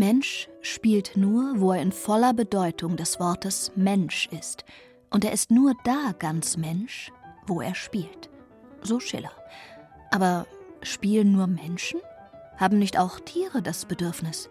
Mensch 0.00 0.48
spielt 0.62 1.18
nur, 1.18 1.60
wo 1.60 1.72
er 1.72 1.82
in 1.82 1.92
voller 1.92 2.32
Bedeutung 2.32 2.96
des 2.96 3.20
Wortes 3.20 3.70
Mensch 3.76 4.28
ist. 4.28 4.64
Und 5.10 5.26
er 5.26 5.32
ist 5.32 5.50
nur 5.50 5.74
da 5.84 6.12
ganz 6.18 6.56
Mensch, 6.56 7.12
wo 7.46 7.60
er 7.60 7.74
spielt. 7.74 8.30
So 8.80 8.98
Schiller. 8.98 9.30
Aber 10.10 10.46
spielen 10.80 11.32
nur 11.32 11.46
Menschen? 11.46 12.00
Haben 12.56 12.78
nicht 12.78 12.98
auch 12.98 13.20
Tiere 13.20 13.60
das 13.60 13.84
Bedürfnis? 13.84 14.48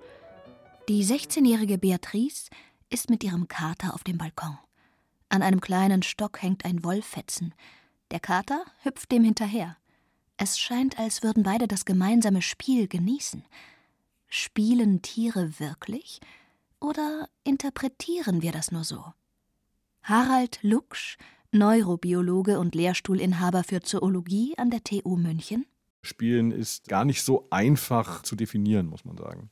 Die 0.88 1.04
16-jährige 1.04 1.80
Beatrice 1.80 2.52
ist 2.92 3.10
mit 3.10 3.24
ihrem 3.24 3.48
Kater 3.48 3.96
auf 3.96 4.04
dem 4.04 4.20
Balkon. 4.20 4.60
An 5.30 5.42
einem 5.42 5.62
kleinen 5.62 6.04
Stock 6.04 6.44
hängt 6.44 6.64
ein 6.64 6.84
Wollfetzen. 6.84 7.56
Der 8.12 8.20
Kater 8.20 8.66
hüpft 8.84 9.12
dem 9.12 9.24
hinterher. 9.24 9.78
Es 10.38 10.60
scheint, 10.60 11.00
als 11.00 11.24
würden 11.24 11.42
beide 11.42 11.68
das 11.68 11.86
gemeinsame 11.86 12.44
Spiel 12.44 12.88
genießen. 12.88 13.44
Spielen 14.30 15.02
Tiere 15.02 15.60
wirklich 15.60 16.20
oder 16.80 17.28
interpretieren 17.44 18.44
wir 18.44 18.52
das 18.52 18.72
nur 18.72 18.84
so? 18.84 19.04
Harald 20.04 20.60
Luksch, 20.62 21.18
Neurobiologe 21.52 22.60
und 22.60 22.76
Lehrstuhlinhaber 22.76 23.64
für 23.64 23.82
Zoologie 23.82 24.56
an 24.58 24.70
der 24.70 24.84
TU 24.84 25.18
München. 25.18 25.66
Spielen 26.04 26.52
ist 26.52 26.88
gar 26.88 27.06
nicht 27.06 27.24
so 27.24 27.48
einfach 27.50 28.22
zu 28.22 28.36
definieren, 28.36 28.86
muss 28.86 29.04
man 29.04 29.18
sagen. 29.18 29.50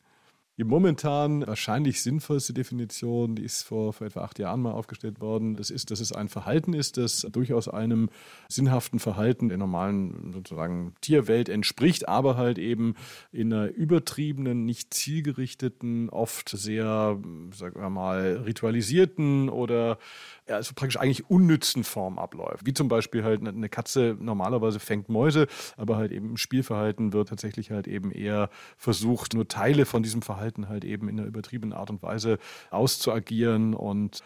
Die 0.57 0.63
momentan 0.63 1.45
wahrscheinlich 1.45 2.01
sinnvollste 2.01 2.51
Definition, 2.51 3.35
die 3.35 3.43
ist 3.43 3.61
vor, 3.61 3.93
vor 3.93 4.07
etwa 4.07 4.21
acht 4.21 4.39
Jahren 4.39 4.61
mal 4.61 4.71
aufgestellt 4.71 5.21
worden, 5.21 5.55
das 5.55 5.69
ist, 5.69 5.91
dass 5.91 5.99
es 5.99 6.11
ein 6.11 6.29
Verhalten 6.29 6.73
ist, 6.73 6.97
das 6.97 7.27
durchaus 7.31 7.67
einem 7.67 8.09
sinnhaften 8.49 8.97
Verhalten 8.97 9.49
der 9.49 9.59
normalen 9.59 10.31
sozusagen 10.33 10.95
Tierwelt 10.99 11.47
entspricht, 11.47 12.09
aber 12.09 12.37
halt 12.37 12.57
eben 12.57 12.95
in 13.31 13.53
einer 13.53 13.71
übertriebenen, 13.71 14.65
nicht 14.65 14.95
zielgerichteten, 14.95 16.09
oft 16.09 16.49
sehr, 16.49 17.19
sagen 17.53 17.79
wir 17.79 17.91
mal, 17.91 18.41
ritualisierten 18.43 19.49
oder 19.49 19.99
also 20.49 20.73
praktisch 20.75 20.99
eigentlich 20.99 21.29
unnützen 21.29 21.83
Form 21.83 22.19
abläuft. 22.19 22.65
Wie 22.65 22.73
zum 22.73 22.87
Beispiel 22.87 23.23
halt 23.23 23.45
eine 23.45 23.69
Katze 23.69 24.15
normalerweise 24.19 24.79
fängt 24.79 25.09
Mäuse, 25.09 25.47
aber 25.75 25.97
halt 25.97 26.11
eben 26.11 26.29
im 26.29 26.37
Spielverhalten 26.37 27.13
wird 27.13 27.29
tatsächlich 27.29 27.71
halt 27.71 27.87
eben 27.87 28.11
eher 28.11 28.49
versucht, 28.77 29.33
nur 29.33 29.47
Teile 29.47 29.85
von 29.85 30.03
diesem 30.03 30.21
Verhalten 30.21 30.69
halt 30.69 30.83
eben 30.85 31.09
in 31.09 31.19
einer 31.19 31.27
übertriebenen 31.27 31.77
Art 31.77 31.89
und 31.89 32.01
Weise 32.01 32.37
auszuagieren 32.69 33.73
und 33.73 34.21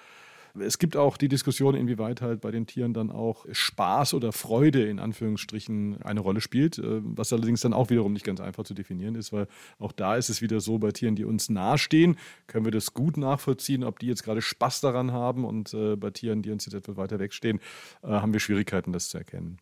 es 0.60 0.78
gibt 0.78 0.98
auch 0.98 1.18
die 1.18 1.28
Diskussion, 1.28 1.76
inwieweit 1.76 2.22
halt 2.22 2.42
bei 2.42 2.52
den 2.52 2.68
Tieren 2.68 2.94
dann 2.94 3.12
auch 3.12 3.46
Spaß 3.52 4.14
oder 4.14 4.32
Freude 4.32 4.84
in 4.84 5.00
Anführungsstrichen 5.00 6.02
eine 6.02 6.20
Rolle 6.20 6.42
spielt, 6.42 6.78
äh, 6.78 7.02
was 7.04 7.32
allerdings 7.34 7.62
dann 7.62 7.74
auch 7.74 7.90
wiederum 7.90 8.14
nicht 8.14 8.26
ganz 8.26 8.42
einfach 8.42 8.64
zu 8.64 8.74
definieren 8.74 9.16
ist, 9.16 9.32
weil 9.34 9.48
auch 9.80 9.92
da 9.92 10.16
ist 10.16 10.30
es 10.30 10.42
wieder 10.42 10.60
so, 10.60 10.80
bei 10.80 10.92
Tieren, 10.92 11.16
die 11.16 11.26
uns 11.26 11.50
nahestehen, 11.50 12.18
können 12.48 12.66
wir 12.66 12.72
das 12.72 12.94
gut 12.94 13.18
nachvollziehen, 13.18 13.84
ob 13.84 14.00
die 14.00 14.08
jetzt 14.08 14.24
gerade 14.24 14.42
Spaß 14.42 14.82
daran 14.82 15.12
haben 15.12 15.46
und 15.46 15.74
äh, 15.74 15.96
bei 15.96 16.10
Tieren, 16.12 16.42
die 16.42 16.52
uns 16.52 16.66
jetzt 16.66 16.76
etwas 16.76 16.98
weiter 16.98 17.20
wegstehen, 17.20 17.60
äh, 18.04 18.08
haben 18.08 18.34
wir 18.34 18.40
Schwierigkeiten, 18.40 18.94
das 18.94 19.10
zu 19.10 19.18
erkennen. 19.18 19.58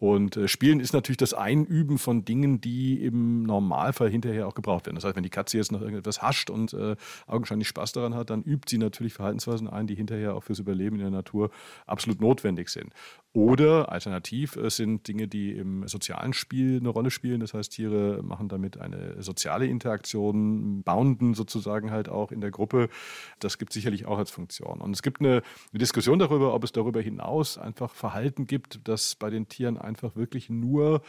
Und 0.00 0.38
äh, 0.38 0.48
Spielen 0.48 0.80
ist 0.80 0.94
natürlich 0.94 1.18
das 1.18 1.34
Einüben 1.34 1.98
von 1.98 2.24
Dingen, 2.24 2.58
die 2.62 3.04
im 3.04 3.42
Normalfall 3.42 4.08
hinterher 4.08 4.48
auch 4.48 4.54
gebraucht 4.54 4.86
werden. 4.86 4.96
Das 4.96 5.04
heißt, 5.04 5.14
wenn 5.14 5.22
die 5.22 5.28
Katze 5.28 5.58
jetzt 5.58 5.72
noch 5.72 5.82
irgendetwas 5.82 6.22
hascht 6.22 6.48
und 6.48 6.72
äh, 6.72 6.96
augenscheinlich 7.26 7.68
Spaß 7.68 7.92
daran 7.92 8.14
hat, 8.14 8.30
dann 8.30 8.42
übt 8.42 8.64
sie 8.70 8.78
natürlich 8.78 9.12
Verhaltensweisen 9.12 9.68
ein, 9.68 9.86
die 9.86 9.94
hinterher 9.94 10.34
auch 10.34 10.42
fürs 10.42 10.58
Überleben 10.58 10.96
in 10.96 11.02
der 11.02 11.10
Natur 11.10 11.50
absolut 11.86 12.22
notwendig 12.22 12.70
sind. 12.70 12.94
Oder 13.32 13.92
alternativ 13.92 14.56
es 14.56 14.74
sind 14.74 15.06
Dinge, 15.06 15.28
die 15.28 15.52
im 15.52 15.86
sozialen 15.86 16.32
Spiel 16.32 16.78
eine 16.78 16.88
Rolle 16.88 17.12
spielen. 17.12 17.38
Das 17.38 17.54
heißt, 17.54 17.70
Tiere 17.70 18.22
machen 18.24 18.48
damit 18.48 18.80
eine 18.80 19.22
soziale 19.22 19.66
Interaktion, 19.66 20.82
bounden 20.82 21.34
sozusagen 21.34 21.92
halt 21.92 22.08
auch 22.08 22.32
in 22.32 22.40
der 22.40 22.50
Gruppe. 22.50 22.88
Das 23.38 23.58
gibt 23.58 23.72
sicherlich 23.72 24.06
auch 24.06 24.18
als 24.18 24.32
Funktion. 24.32 24.80
Und 24.80 24.92
es 24.92 25.02
gibt 25.02 25.20
eine 25.20 25.42
Diskussion 25.72 26.18
darüber, 26.18 26.54
ob 26.54 26.64
es 26.64 26.72
darüber 26.72 27.00
hinaus 27.00 27.56
einfach 27.56 27.94
Verhalten 27.94 28.48
gibt, 28.48 28.80
das 28.88 29.14
bei 29.14 29.30
den 29.30 29.46
Tieren 29.46 29.78
einfach 29.78 30.16
wirklich 30.16 30.50
nur 30.50 31.00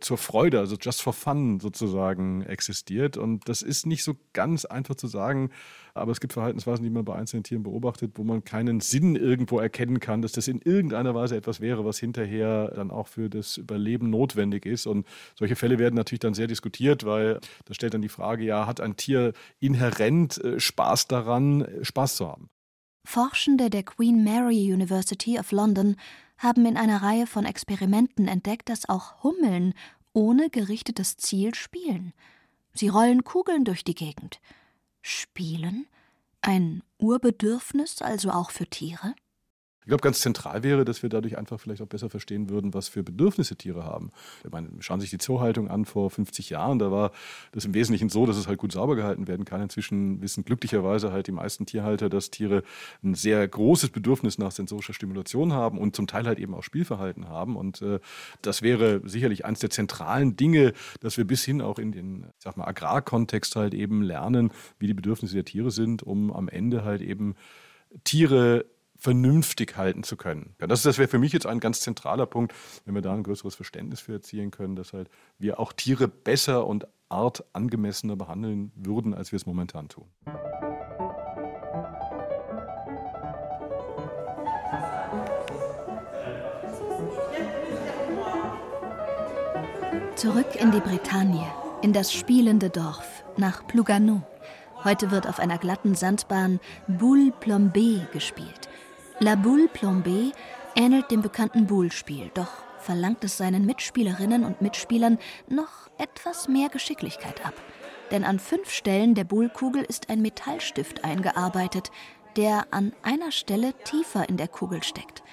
zur 0.00 0.16
Freude, 0.16 0.60
also 0.60 0.76
just 0.80 1.02
for 1.02 1.12
fun 1.12 1.58
sozusagen 1.58 2.42
existiert. 2.42 3.16
Und 3.16 3.48
das 3.48 3.62
ist 3.62 3.84
nicht 3.86 4.04
so 4.04 4.14
ganz 4.32 4.64
einfach 4.64 4.94
zu 4.94 5.08
sagen, 5.08 5.50
aber 5.94 6.12
es 6.12 6.20
gibt 6.20 6.32
Verhaltensweisen, 6.32 6.84
die 6.84 6.90
man 6.90 7.04
bei 7.04 7.16
einzelnen 7.16 7.42
Tieren 7.42 7.64
beobachtet, 7.64 8.12
wo 8.14 8.22
man 8.22 8.44
keinen 8.44 8.80
Sinn 8.80 9.16
irgendwo 9.16 9.58
erkennen 9.58 9.98
kann, 9.98 10.22
dass 10.22 10.32
das 10.32 10.46
in 10.46 10.60
irgendeiner 10.60 11.14
Weise 11.14 11.36
etwas 11.36 11.60
wäre, 11.60 11.84
was 11.84 11.98
hinterher 11.98 12.72
dann 12.76 12.92
auch 12.92 13.08
für 13.08 13.28
das 13.28 13.56
Überleben 13.56 14.10
notwendig 14.10 14.66
ist. 14.66 14.86
Und 14.86 15.06
solche 15.34 15.56
Fälle 15.56 15.78
werden 15.78 15.96
natürlich 15.96 16.20
dann 16.20 16.34
sehr 16.34 16.46
diskutiert, 16.46 17.04
weil 17.04 17.40
da 17.64 17.74
stellt 17.74 17.94
dann 17.94 18.02
die 18.02 18.08
Frage, 18.08 18.44
ja, 18.44 18.66
hat 18.66 18.80
ein 18.80 18.96
Tier 18.96 19.32
inhärent 19.58 20.38
äh, 20.44 20.60
Spaß 20.60 21.08
daran, 21.08 21.66
Spaß 21.82 22.16
zu 22.16 22.28
haben? 22.28 22.48
Forschende 23.04 23.70
der 23.70 23.82
Queen 23.82 24.22
Mary 24.22 24.72
University 24.72 25.38
of 25.38 25.50
London 25.50 25.96
haben 26.38 26.66
in 26.66 26.76
einer 26.76 27.02
Reihe 27.02 27.26
von 27.26 27.44
Experimenten 27.44 28.28
entdeckt, 28.28 28.68
dass 28.68 28.88
auch 28.88 29.22
Hummeln 29.22 29.74
ohne 30.12 30.50
gerichtetes 30.50 31.16
Ziel 31.16 31.54
spielen. 31.54 32.12
Sie 32.72 32.88
rollen 32.88 33.24
Kugeln 33.24 33.64
durch 33.64 33.84
die 33.84 33.94
Gegend. 33.94 34.40
Spielen? 35.02 35.86
Ein 36.40 36.82
Urbedürfnis 36.98 38.02
also 38.02 38.30
auch 38.30 38.50
für 38.50 38.66
Tiere? 38.66 39.14
Ich 39.88 39.90
glaube, 39.90 40.02
ganz 40.02 40.20
zentral 40.20 40.62
wäre, 40.62 40.84
dass 40.84 41.02
wir 41.02 41.08
dadurch 41.08 41.38
einfach 41.38 41.58
vielleicht 41.58 41.80
auch 41.80 41.86
besser 41.86 42.10
verstehen 42.10 42.50
würden, 42.50 42.74
was 42.74 42.88
für 42.88 43.02
Bedürfnisse 43.02 43.56
Tiere 43.56 43.84
haben. 43.84 44.10
Ich 44.44 44.50
meine, 44.50 44.68
schauen 44.80 45.00
Sie 45.00 45.04
sich 45.04 45.12
die 45.12 45.16
Zoohaltung 45.16 45.70
an 45.70 45.86
vor 45.86 46.10
50 46.10 46.50
Jahren. 46.50 46.78
Da 46.78 46.92
war 46.92 47.10
das 47.52 47.64
im 47.64 47.72
Wesentlichen 47.72 48.10
so, 48.10 48.26
dass 48.26 48.36
es 48.36 48.48
halt 48.48 48.58
gut 48.58 48.70
sauber 48.70 48.96
gehalten 48.96 49.28
werden 49.28 49.46
kann. 49.46 49.62
Inzwischen 49.62 50.20
wissen 50.20 50.44
glücklicherweise 50.44 51.10
halt 51.10 51.26
die 51.26 51.32
meisten 51.32 51.64
Tierhalter, 51.64 52.10
dass 52.10 52.30
Tiere 52.30 52.64
ein 53.02 53.14
sehr 53.14 53.48
großes 53.48 53.88
Bedürfnis 53.88 54.36
nach 54.36 54.50
sensorischer 54.50 54.92
Stimulation 54.92 55.54
haben 55.54 55.78
und 55.78 55.96
zum 55.96 56.06
Teil 56.06 56.26
halt 56.26 56.38
eben 56.38 56.52
auch 56.52 56.64
Spielverhalten 56.64 57.30
haben. 57.30 57.56
Und 57.56 57.80
äh, 57.80 57.98
das 58.42 58.60
wäre 58.60 59.00
sicherlich 59.08 59.46
eines 59.46 59.60
der 59.60 59.70
zentralen 59.70 60.36
Dinge, 60.36 60.74
dass 61.00 61.16
wir 61.16 61.24
bis 61.24 61.46
hin 61.46 61.62
auch 61.62 61.78
in 61.78 61.92
den, 61.92 62.26
ich 62.36 62.44
sag 62.44 62.58
mal, 62.58 62.66
Agrarkontext 62.66 63.56
halt 63.56 63.72
eben 63.72 64.02
lernen, 64.02 64.50
wie 64.78 64.86
die 64.86 64.92
Bedürfnisse 64.92 65.36
der 65.36 65.46
Tiere 65.46 65.70
sind, 65.70 66.02
um 66.02 66.30
am 66.30 66.50
Ende 66.50 66.84
halt 66.84 67.00
eben 67.00 67.36
Tiere 68.04 68.66
vernünftig 68.98 69.76
halten 69.76 70.02
zu 70.02 70.16
können. 70.16 70.54
Ja, 70.60 70.66
das, 70.66 70.82
das 70.82 70.98
wäre 70.98 71.08
für 71.08 71.18
mich 71.18 71.32
jetzt 71.32 71.46
ein 71.46 71.60
ganz 71.60 71.80
zentraler 71.80 72.26
Punkt, 72.26 72.52
wenn 72.84 72.94
wir 72.94 73.02
da 73.02 73.14
ein 73.14 73.22
größeres 73.22 73.54
Verständnis 73.54 74.00
für 74.00 74.14
erzielen 74.14 74.50
können, 74.50 74.76
dass 74.76 74.92
halt 74.92 75.08
wir 75.38 75.60
auch 75.60 75.72
Tiere 75.72 76.08
besser 76.08 76.66
und 76.66 76.86
artangemessener 77.08 78.16
behandeln 78.16 78.72
würden, 78.74 79.14
als 79.14 79.32
wir 79.32 79.36
es 79.36 79.46
momentan 79.46 79.88
tun. 79.88 80.06
Zurück 90.16 90.56
in 90.60 90.72
die 90.72 90.80
Bretagne, 90.80 91.46
in 91.80 91.92
das 91.92 92.12
spielende 92.12 92.70
Dorf, 92.70 93.24
nach 93.36 93.64
Plouganou. 93.68 94.22
Heute 94.82 95.12
wird 95.12 95.28
auf 95.28 95.38
einer 95.38 95.58
glatten 95.58 95.94
Sandbahn 95.94 96.58
Boule 96.88 97.32
Plombée 97.40 98.00
gespielt. 98.12 98.67
La 99.20 99.34
Boule 99.34 99.66
Plombée 99.66 100.32
ähnelt 100.76 101.10
dem 101.10 101.22
bekannten 101.22 101.66
Boule-Spiel, 101.66 102.30
doch 102.34 102.52
verlangt 102.78 103.24
es 103.24 103.36
seinen 103.36 103.66
Mitspielerinnen 103.66 104.44
und 104.44 104.62
Mitspielern 104.62 105.18
noch 105.48 105.90
etwas 105.98 106.46
mehr 106.46 106.68
Geschicklichkeit 106.68 107.44
ab. 107.44 107.54
Denn 108.12 108.22
an 108.22 108.38
fünf 108.38 108.70
Stellen 108.70 109.16
der 109.16 109.24
Boule-Kugel 109.24 109.82
ist 109.82 110.08
ein 110.08 110.22
Metallstift 110.22 111.02
eingearbeitet, 111.02 111.90
der 112.36 112.68
an 112.70 112.92
einer 113.02 113.32
Stelle 113.32 113.74
tiefer 113.82 114.28
in 114.28 114.36
der 114.36 114.46
Kugel 114.46 114.84
steckt. 114.84 115.24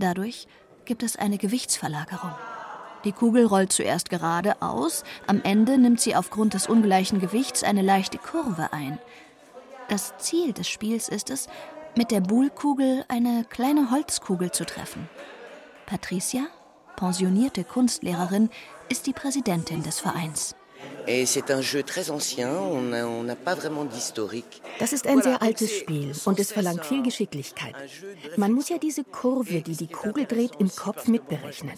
Dadurch 0.00 0.48
gibt 0.84 1.04
es 1.04 1.14
eine 1.14 1.38
Gewichtsverlagerung. 1.38 2.32
Die 3.04 3.12
Kugel 3.12 3.46
rollt 3.46 3.72
zuerst 3.72 4.10
geradeaus, 4.10 5.04
am 5.28 5.40
Ende 5.44 5.78
nimmt 5.78 6.00
sie 6.00 6.16
aufgrund 6.16 6.54
des 6.54 6.66
ungleichen 6.66 7.20
Gewichts 7.20 7.62
eine 7.62 7.82
leichte 7.82 8.18
Kurve 8.18 8.72
ein. 8.72 8.98
Das 9.88 10.16
Ziel 10.18 10.52
des 10.52 10.68
Spiels 10.68 11.08
ist 11.08 11.30
es, 11.30 11.48
mit 11.96 12.10
der 12.10 12.20
Buhlkugel 12.20 13.04
eine 13.08 13.44
kleine 13.44 13.90
Holzkugel 13.90 14.50
zu 14.50 14.64
treffen. 14.64 15.08
Patricia, 15.86 16.46
pensionierte 16.96 17.64
Kunstlehrerin, 17.64 18.50
ist 18.88 19.06
die 19.06 19.12
Präsidentin 19.12 19.82
des 19.82 20.00
Vereins. 20.00 20.54
Das 24.78 24.92
ist 24.92 25.06
ein 25.06 25.22
sehr 25.22 25.42
altes 25.42 25.76
Spiel 25.76 26.12
und 26.24 26.38
es 26.38 26.52
verlangt 26.52 26.84
viel 26.84 27.02
Geschicklichkeit. 27.02 27.74
Man 28.36 28.52
muss 28.52 28.68
ja 28.68 28.78
diese 28.78 29.04
Kurve, 29.04 29.60
die 29.62 29.76
die 29.76 29.88
Kugel 29.88 30.26
dreht, 30.26 30.52
im 30.58 30.70
Kopf 30.74 31.08
mitberechnen. 31.08 31.74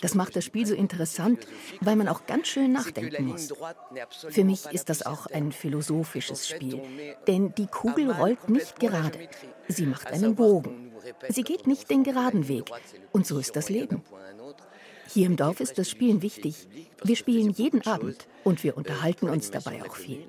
Das 0.00 0.14
macht 0.14 0.36
das 0.36 0.44
Spiel 0.44 0.66
so 0.66 0.74
interessant, 0.74 1.46
weil 1.80 1.96
man 1.96 2.08
auch 2.08 2.26
ganz 2.26 2.48
schön 2.48 2.72
nachdenken 2.72 3.26
muss. 3.26 3.52
Für 4.30 4.44
mich 4.44 4.66
ist 4.66 4.88
das 4.88 5.04
auch 5.04 5.26
ein 5.26 5.52
philosophisches 5.52 6.48
Spiel, 6.48 6.80
denn 7.26 7.54
die 7.54 7.66
Kugel 7.66 8.10
rollt 8.10 8.48
nicht 8.48 8.80
gerade. 8.80 9.18
Sie 9.68 9.86
macht 9.86 10.08
einen 10.08 10.34
Bogen. 10.34 10.92
Sie 11.28 11.42
geht 11.42 11.66
nicht 11.66 11.90
den 11.90 12.04
geraden 12.04 12.48
Weg. 12.48 12.70
Und 13.12 13.26
so 13.26 13.38
ist 13.38 13.56
das 13.56 13.68
Leben. 13.68 14.02
Hier 15.12 15.26
im 15.26 15.36
Dorf 15.36 15.60
ist 15.60 15.76
das 15.76 15.90
Spielen 15.90 16.22
wichtig. 16.22 16.66
Wir 17.02 17.16
spielen 17.16 17.50
jeden 17.50 17.86
Abend 17.86 18.26
und 18.44 18.64
wir 18.64 18.78
unterhalten 18.78 19.28
uns 19.28 19.50
dabei 19.50 19.82
auch 19.86 19.96
viel. 19.96 20.24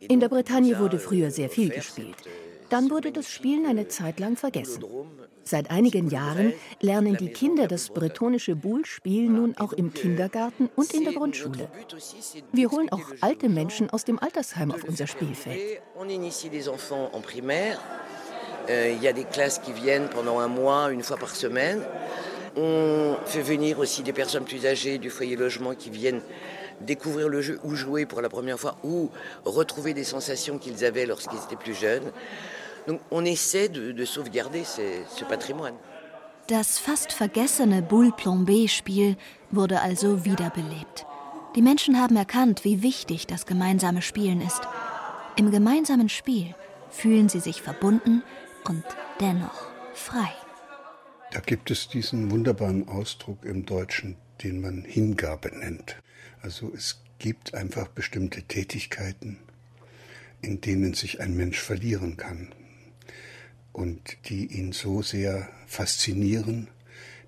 In 0.00 0.18
der 0.18 0.30
Bretagne 0.30 0.78
wurde 0.78 0.98
früher 0.98 1.30
sehr 1.30 1.50
viel 1.50 1.68
gespielt. 1.68 2.16
Dann 2.70 2.90
wurde 2.90 3.12
das 3.12 3.28
Spielen 3.28 3.66
eine 3.66 3.88
Zeit 3.88 4.20
lang 4.20 4.36
vergessen. 4.36 4.82
Seit 5.42 5.70
einigen 5.70 6.08
Jahren 6.08 6.54
lernen 6.80 7.18
die 7.18 7.28
Kinder 7.28 7.68
das 7.68 7.90
bretonische 7.90 8.56
Boule-Spiel 8.56 9.28
nun 9.28 9.58
auch 9.58 9.74
im 9.74 9.92
Kindergarten 9.92 10.70
und 10.74 10.94
in 10.94 11.04
der 11.04 11.12
Grundschule. 11.12 11.68
Wir 12.52 12.70
holen 12.70 12.90
auch 12.90 13.12
alte 13.20 13.50
Menschen 13.50 13.90
aus 13.90 14.04
dem 14.04 14.18
Altersheim 14.18 14.72
auf 14.72 14.84
unser 14.84 15.06
Spielfeld. 15.06 15.82
Euh, 18.66 18.94
il 18.96 19.02
y 19.02 19.08
a 19.08 19.12
des 19.12 19.26
classes 19.26 19.60
qui 19.60 19.74
viennent 19.74 20.08
pendant 20.08 20.38
un 20.38 20.48
mois, 20.48 20.90
une 20.90 21.02
fois 21.02 21.18
par 21.18 21.34
semaine. 21.34 21.82
On 22.56 23.16
fait 23.26 23.42
venir 23.42 23.78
aussi 23.78 24.02
des 24.02 24.12
personnes 24.12 24.44
plus 24.44 24.64
âgées 24.66 24.98
du 24.98 25.10
foyer 25.10 25.36
logement 25.36 25.74
qui 25.74 25.90
viennent 25.90 26.22
découvrir 26.80 27.28
le 27.28 27.40
jeu 27.40 27.58
ou 27.64 27.74
jouer 27.74 28.06
pour 28.06 28.20
la 28.20 28.28
première 28.28 28.58
fois 28.58 28.76
ou 28.84 29.10
retrouver 29.44 29.94
des 29.94 30.04
sensations 30.04 30.58
qu'ils 30.58 30.84
avaient 30.84 31.06
lorsqu'ils 31.06 31.38
étaient 31.38 31.56
plus 31.56 31.74
jeunes. 31.74 32.10
Donc 32.86 33.00
on 33.10 33.24
essaie 33.24 33.68
de, 33.68 33.92
de 33.92 34.04
sauvegarder 34.04 34.64
ce, 34.64 34.82
ce 35.08 35.24
patrimoine. 35.24 35.74
Das 36.46 36.78
fast 36.78 37.12
vergessene 37.12 37.80
Boule 37.80 38.12
Plombé-Spiel 38.12 39.16
wurde 39.50 39.80
also 39.80 40.24
wiederbelebt. 40.24 41.06
Die 41.56 41.62
Menschen 41.62 41.98
haben 41.98 42.16
erkannt, 42.16 42.64
wie 42.64 42.82
wichtig 42.82 43.26
das 43.26 43.46
gemeinsame 43.46 44.02
Spielen 44.02 44.42
ist. 44.42 44.60
Im 45.36 45.50
gemeinsamen 45.50 46.08
Spiel 46.08 46.54
fühlen 46.90 47.28
sie 47.28 47.40
sich 47.40 47.62
verbunden 47.62 48.22
und 48.68 48.84
dennoch 49.20 49.68
frei. 49.94 50.43
Da 51.34 51.40
gibt 51.40 51.72
es 51.72 51.88
diesen 51.88 52.30
wunderbaren 52.30 52.86
Ausdruck 52.86 53.44
im 53.44 53.66
Deutschen, 53.66 54.14
den 54.44 54.60
man 54.60 54.84
Hingabe 54.84 55.48
nennt. 55.48 56.00
Also 56.42 56.72
es 56.72 57.02
gibt 57.18 57.54
einfach 57.54 57.88
bestimmte 57.88 58.44
Tätigkeiten, 58.44 59.38
in 60.42 60.60
denen 60.60 60.94
sich 60.94 61.20
ein 61.20 61.34
Mensch 61.34 61.58
verlieren 61.58 62.16
kann 62.16 62.54
und 63.72 64.16
die 64.28 64.46
ihn 64.46 64.70
so 64.70 65.02
sehr 65.02 65.48
faszinieren, 65.66 66.68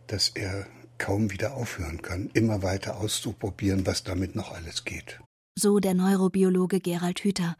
dass 0.06 0.28
er 0.28 0.68
kaum 0.98 1.32
wieder 1.32 1.54
aufhören 1.54 2.00
kann, 2.00 2.30
immer 2.32 2.62
weiter 2.62 2.98
auszuprobieren, 2.98 3.86
was 3.86 4.04
damit 4.04 4.36
noch 4.36 4.52
alles 4.52 4.84
geht. 4.84 5.20
So 5.58 5.80
der 5.80 5.94
Neurobiologe 5.94 6.78
Gerald 6.78 7.24
Hüther. 7.24 7.56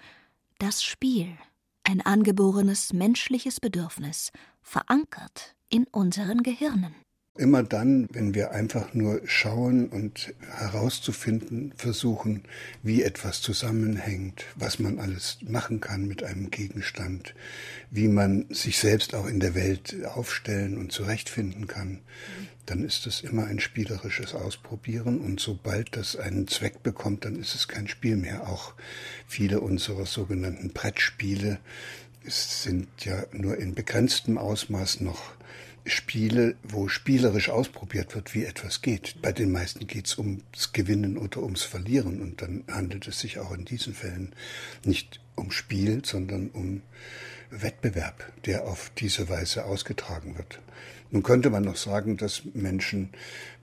Das 0.60 0.84
Spiel, 0.84 1.36
ein 1.82 2.02
angeborenes 2.02 2.92
menschliches 2.92 3.58
Bedürfnis, 3.58 4.30
verankert 4.62 5.55
in 5.70 5.84
unseren 5.90 6.42
Gehirnen. 6.42 6.94
Immer 7.38 7.62
dann, 7.62 8.08
wenn 8.12 8.34
wir 8.34 8.52
einfach 8.52 8.94
nur 8.94 9.20
schauen 9.26 9.88
und 9.88 10.32
herauszufinden 10.40 11.74
versuchen, 11.76 12.44
wie 12.82 13.02
etwas 13.02 13.42
zusammenhängt, 13.42 14.44
was 14.54 14.78
man 14.78 14.98
alles 14.98 15.38
machen 15.42 15.80
kann 15.80 16.08
mit 16.08 16.22
einem 16.22 16.50
Gegenstand, 16.50 17.34
wie 17.90 18.08
man 18.08 18.46
sich 18.48 18.78
selbst 18.78 19.14
auch 19.14 19.26
in 19.26 19.38
der 19.38 19.54
Welt 19.54 19.94
aufstellen 20.06 20.78
und 20.78 20.92
zurechtfinden 20.92 21.66
kann, 21.66 22.00
dann 22.64 22.82
ist 22.82 23.06
es 23.06 23.20
immer 23.20 23.44
ein 23.44 23.60
spielerisches 23.60 24.34
Ausprobieren 24.34 25.20
und 25.20 25.38
sobald 25.38 25.94
das 25.94 26.16
einen 26.16 26.48
Zweck 26.48 26.82
bekommt, 26.82 27.26
dann 27.26 27.36
ist 27.36 27.54
es 27.54 27.68
kein 27.68 27.86
Spiel 27.86 28.16
mehr. 28.16 28.48
Auch 28.48 28.72
viele 29.26 29.60
unserer 29.60 30.06
sogenannten 30.06 30.70
Brettspiele 30.70 31.58
sind 32.24 32.88
ja 33.04 33.24
nur 33.32 33.58
in 33.58 33.74
begrenztem 33.74 34.38
Ausmaß 34.38 35.00
noch 35.00 35.35
Spiele, 35.86 36.56
wo 36.62 36.88
spielerisch 36.88 37.48
ausprobiert 37.48 38.14
wird, 38.14 38.34
wie 38.34 38.44
etwas 38.44 38.82
geht. 38.82 39.20
Bei 39.22 39.32
den 39.32 39.52
meisten 39.52 39.86
geht 39.86 40.06
es 40.06 40.18
ums 40.18 40.72
Gewinnen 40.72 41.16
oder 41.16 41.42
ums 41.42 41.62
Verlieren. 41.62 42.20
Und 42.20 42.42
dann 42.42 42.64
handelt 42.70 43.06
es 43.06 43.20
sich 43.20 43.38
auch 43.38 43.52
in 43.52 43.64
diesen 43.64 43.94
Fällen 43.94 44.34
nicht 44.84 45.20
um 45.36 45.50
Spiel, 45.50 46.04
sondern 46.04 46.48
um 46.50 46.82
Wettbewerb, 47.50 48.32
der 48.44 48.64
auf 48.66 48.90
diese 48.98 49.28
Weise 49.28 49.64
ausgetragen 49.64 50.36
wird. 50.36 50.60
Nun 51.10 51.22
könnte 51.22 51.50
man 51.50 51.62
noch 51.62 51.76
sagen, 51.76 52.16
dass 52.16 52.42
Menschen 52.54 53.10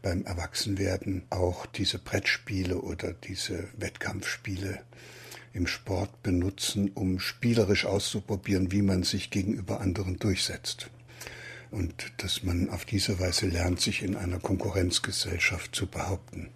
beim 0.02 0.24
Erwachsenwerden 0.24 1.24
auch 1.30 1.66
diese 1.66 2.00
Brettspiele 2.00 2.78
oder 2.78 3.14
diese 3.14 3.68
Wettkampfspiele 3.78 4.80
im 5.52 5.68
Sport 5.68 6.24
benutzen, 6.24 6.92
um 6.94 7.20
spielerisch 7.20 7.86
auszuprobieren, 7.86 8.72
wie 8.72 8.82
man 8.82 9.04
sich 9.04 9.30
gegenüber 9.30 9.82
anderen 9.82 10.18
durchsetzt 10.18 10.90
und 11.74 12.14
dass 12.18 12.44
man 12.44 12.70
auf 12.70 12.86
diese 12.86 13.20
Weise 13.20 13.48
lernt, 13.48 13.82
sich 13.82 14.04
in 14.04 14.16
einer 14.16 14.40
Konkurrenzgesellschaft 14.40 15.76
zu 15.76 15.88
behaupten. 15.88 16.50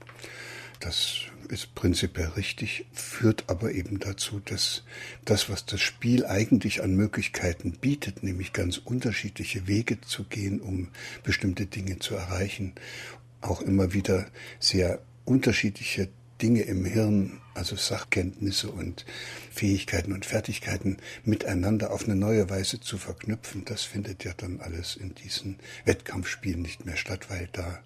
Das 0.80 1.21
ist 1.49 1.73
prinzipiell 1.75 2.27
richtig, 2.30 2.86
führt 2.93 3.45
aber 3.47 3.71
eben 3.71 3.99
dazu, 3.99 4.39
dass 4.39 4.84
das, 5.25 5.49
was 5.49 5.65
das 5.65 5.82
Spiel 5.82 6.25
eigentlich 6.25 6.84
an 6.84 6.95
Möglichkeiten 6.95 7.71
bietet, 7.71 8.21
nämlich 8.21 8.53
ganz 8.53 8.77
unterschiedliche 8.77 9.67
Wege 9.67 9.99
zu 10.01 10.25
gehen, 10.25 10.62
um 10.62 10.89
bestimmte 11.23 11.65
Dinge 11.65 11.99
zu 11.99 12.15
erreichen, 12.15 12.73
auch 13.41 13.62
immer 13.62 13.93
wieder 13.93 14.27
sehr 14.60 14.99
unterschiedliche 15.25 16.10
Dinge 16.41 16.62
im 16.62 16.86
Hirn, 16.86 17.41
also 17.54 17.76
Sachkenntnisse 17.76 18.69
und 18.69 19.06
Fähigkeiten 19.52 20.13
und 20.13 20.26
Fertigkeiten 20.26 20.97
miteinander 21.23 21.91
auf 21.91 22.06
eine 22.06 22.15
neue 22.15 22.50
Weise 22.50 22.80
zu 22.80 22.97
verknüpfen, 22.97 23.65
das 23.65 23.84
findet 23.84 24.23
ja 24.23 24.34
dann 24.36 24.60
alles 24.62 24.95
in 24.95 25.15
diesen 25.15 25.60
Wettkampfspielen 25.86 26.62
nicht 26.62 26.86
mehr 26.86 26.97
statt, 26.97 27.30
weil 27.30 27.50
da 27.52 27.80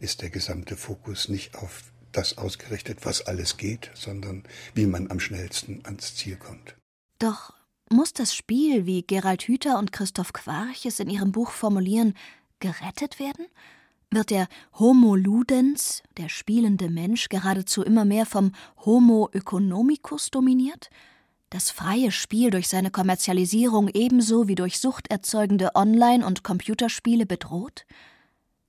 ist 0.00 0.22
der 0.22 0.30
gesamte 0.30 0.76
Fokus 0.76 1.28
nicht 1.28 1.56
auf 1.56 1.82
das 2.12 2.38
ausgerichtet, 2.38 3.04
was 3.04 3.26
alles 3.26 3.56
geht, 3.56 3.90
sondern 3.94 4.44
wie 4.74 4.86
man 4.86 5.10
am 5.10 5.20
schnellsten 5.20 5.84
ans 5.84 6.14
Ziel 6.14 6.36
kommt. 6.36 6.76
Doch 7.18 7.52
muss 7.90 8.12
das 8.12 8.34
Spiel, 8.34 8.86
wie 8.86 9.02
Gerald 9.02 9.42
Hüther 9.42 9.78
und 9.78 9.92
Christoph 9.92 10.32
Quarch 10.32 10.86
es 10.86 10.98
in 10.98 11.10
ihrem 11.10 11.32
Buch 11.32 11.50
formulieren, 11.50 12.14
gerettet 12.58 13.18
werden? 13.18 13.46
Wird 14.16 14.30
der 14.30 14.48
Homo 14.78 15.14
ludens, 15.14 16.02
der 16.16 16.30
spielende 16.30 16.88
Mensch, 16.88 17.28
geradezu 17.28 17.82
immer 17.82 18.06
mehr 18.06 18.24
vom 18.24 18.52
Homo 18.84 19.28
economicus 19.32 20.30
dominiert? 20.30 20.88
Das 21.50 21.70
freie 21.70 22.10
Spiel 22.10 22.50
durch 22.50 22.66
seine 22.66 22.90
Kommerzialisierung 22.90 23.88
ebenso 23.92 24.48
wie 24.48 24.54
durch 24.54 24.80
suchterzeugende 24.80 25.74
Online- 25.74 26.24
und 26.26 26.42
Computerspiele 26.42 27.26
bedroht? 27.26 27.84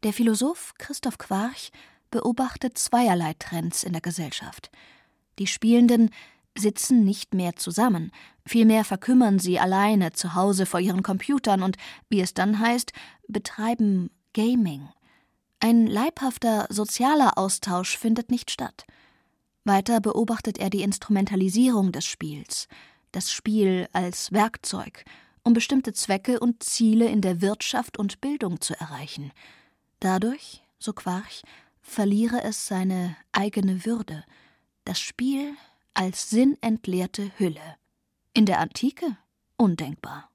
Der 0.04 0.12
Philosoph 0.12 0.74
Christoph 0.78 1.18
Quarch 1.18 1.72
beobachtet 2.12 2.78
zweierlei 2.78 3.34
Trends 3.40 3.84
in 3.84 3.94
der 3.94 4.02
Gesellschaft. 4.02 4.70
Die 5.40 5.48
Spielenden 5.48 6.10
sitzen 6.58 7.06
nicht 7.06 7.34
mehr 7.34 7.56
zusammen, 7.56 8.12
vielmehr 8.46 8.84
verkümmern 8.84 9.40
sie 9.40 9.60
alleine 9.60 10.12
zu 10.12 10.36
Hause 10.36 10.66
vor 10.66 10.82
ihren 10.82 11.04
Computern 11.04 11.64
und, 11.64 11.78
wie 12.10 12.20
es 12.20 12.34
dann 12.34 12.60
heißt, 12.60 12.92
betreiben 13.30 14.10
Gaming. 14.34 14.90
Ein 15.60 15.88
leibhafter 15.88 16.68
sozialer 16.70 17.38
Austausch 17.38 17.98
findet 17.98 18.30
nicht 18.30 18.52
statt. 18.52 18.86
Weiter 19.64 20.00
beobachtet 20.00 20.60
er 20.60 20.70
die 20.70 20.84
Instrumentalisierung 20.84 21.92
des 21.92 22.06
Spiels, 22.06 22.68
das 23.12 23.32
Spiel 23.32 23.90
als 23.92 24.32
Werkzeug, 24.32 25.04
um 25.44 25.54
bestimmte 25.54 25.94
Zwecke 25.94 26.40
und 26.40 26.64
Ziele 26.64 27.08
in 27.08 27.22
der 27.22 27.42
Wirtschaft 27.42 27.98
und 27.98 28.22
Bildung 28.22 28.62
zu 28.62 28.80
erreichen. 28.80 29.32
Dadurch, 30.00 30.64
so 30.78 30.94
Quarch, 30.94 31.42
verliere 31.82 32.44
es 32.44 32.68
seine 32.68 33.18
eigene 33.32 33.84
Würde, 33.86 34.24
das 34.86 35.00
Spiel 35.00 35.54
als 35.94 36.30
sinnentleerte 36.30 37.32
Hülle. 37.38 37.76
In 38.34 38.46
der 38.46 38.60
Antike 38.60 39.18
undenkbar. 39.58 40.30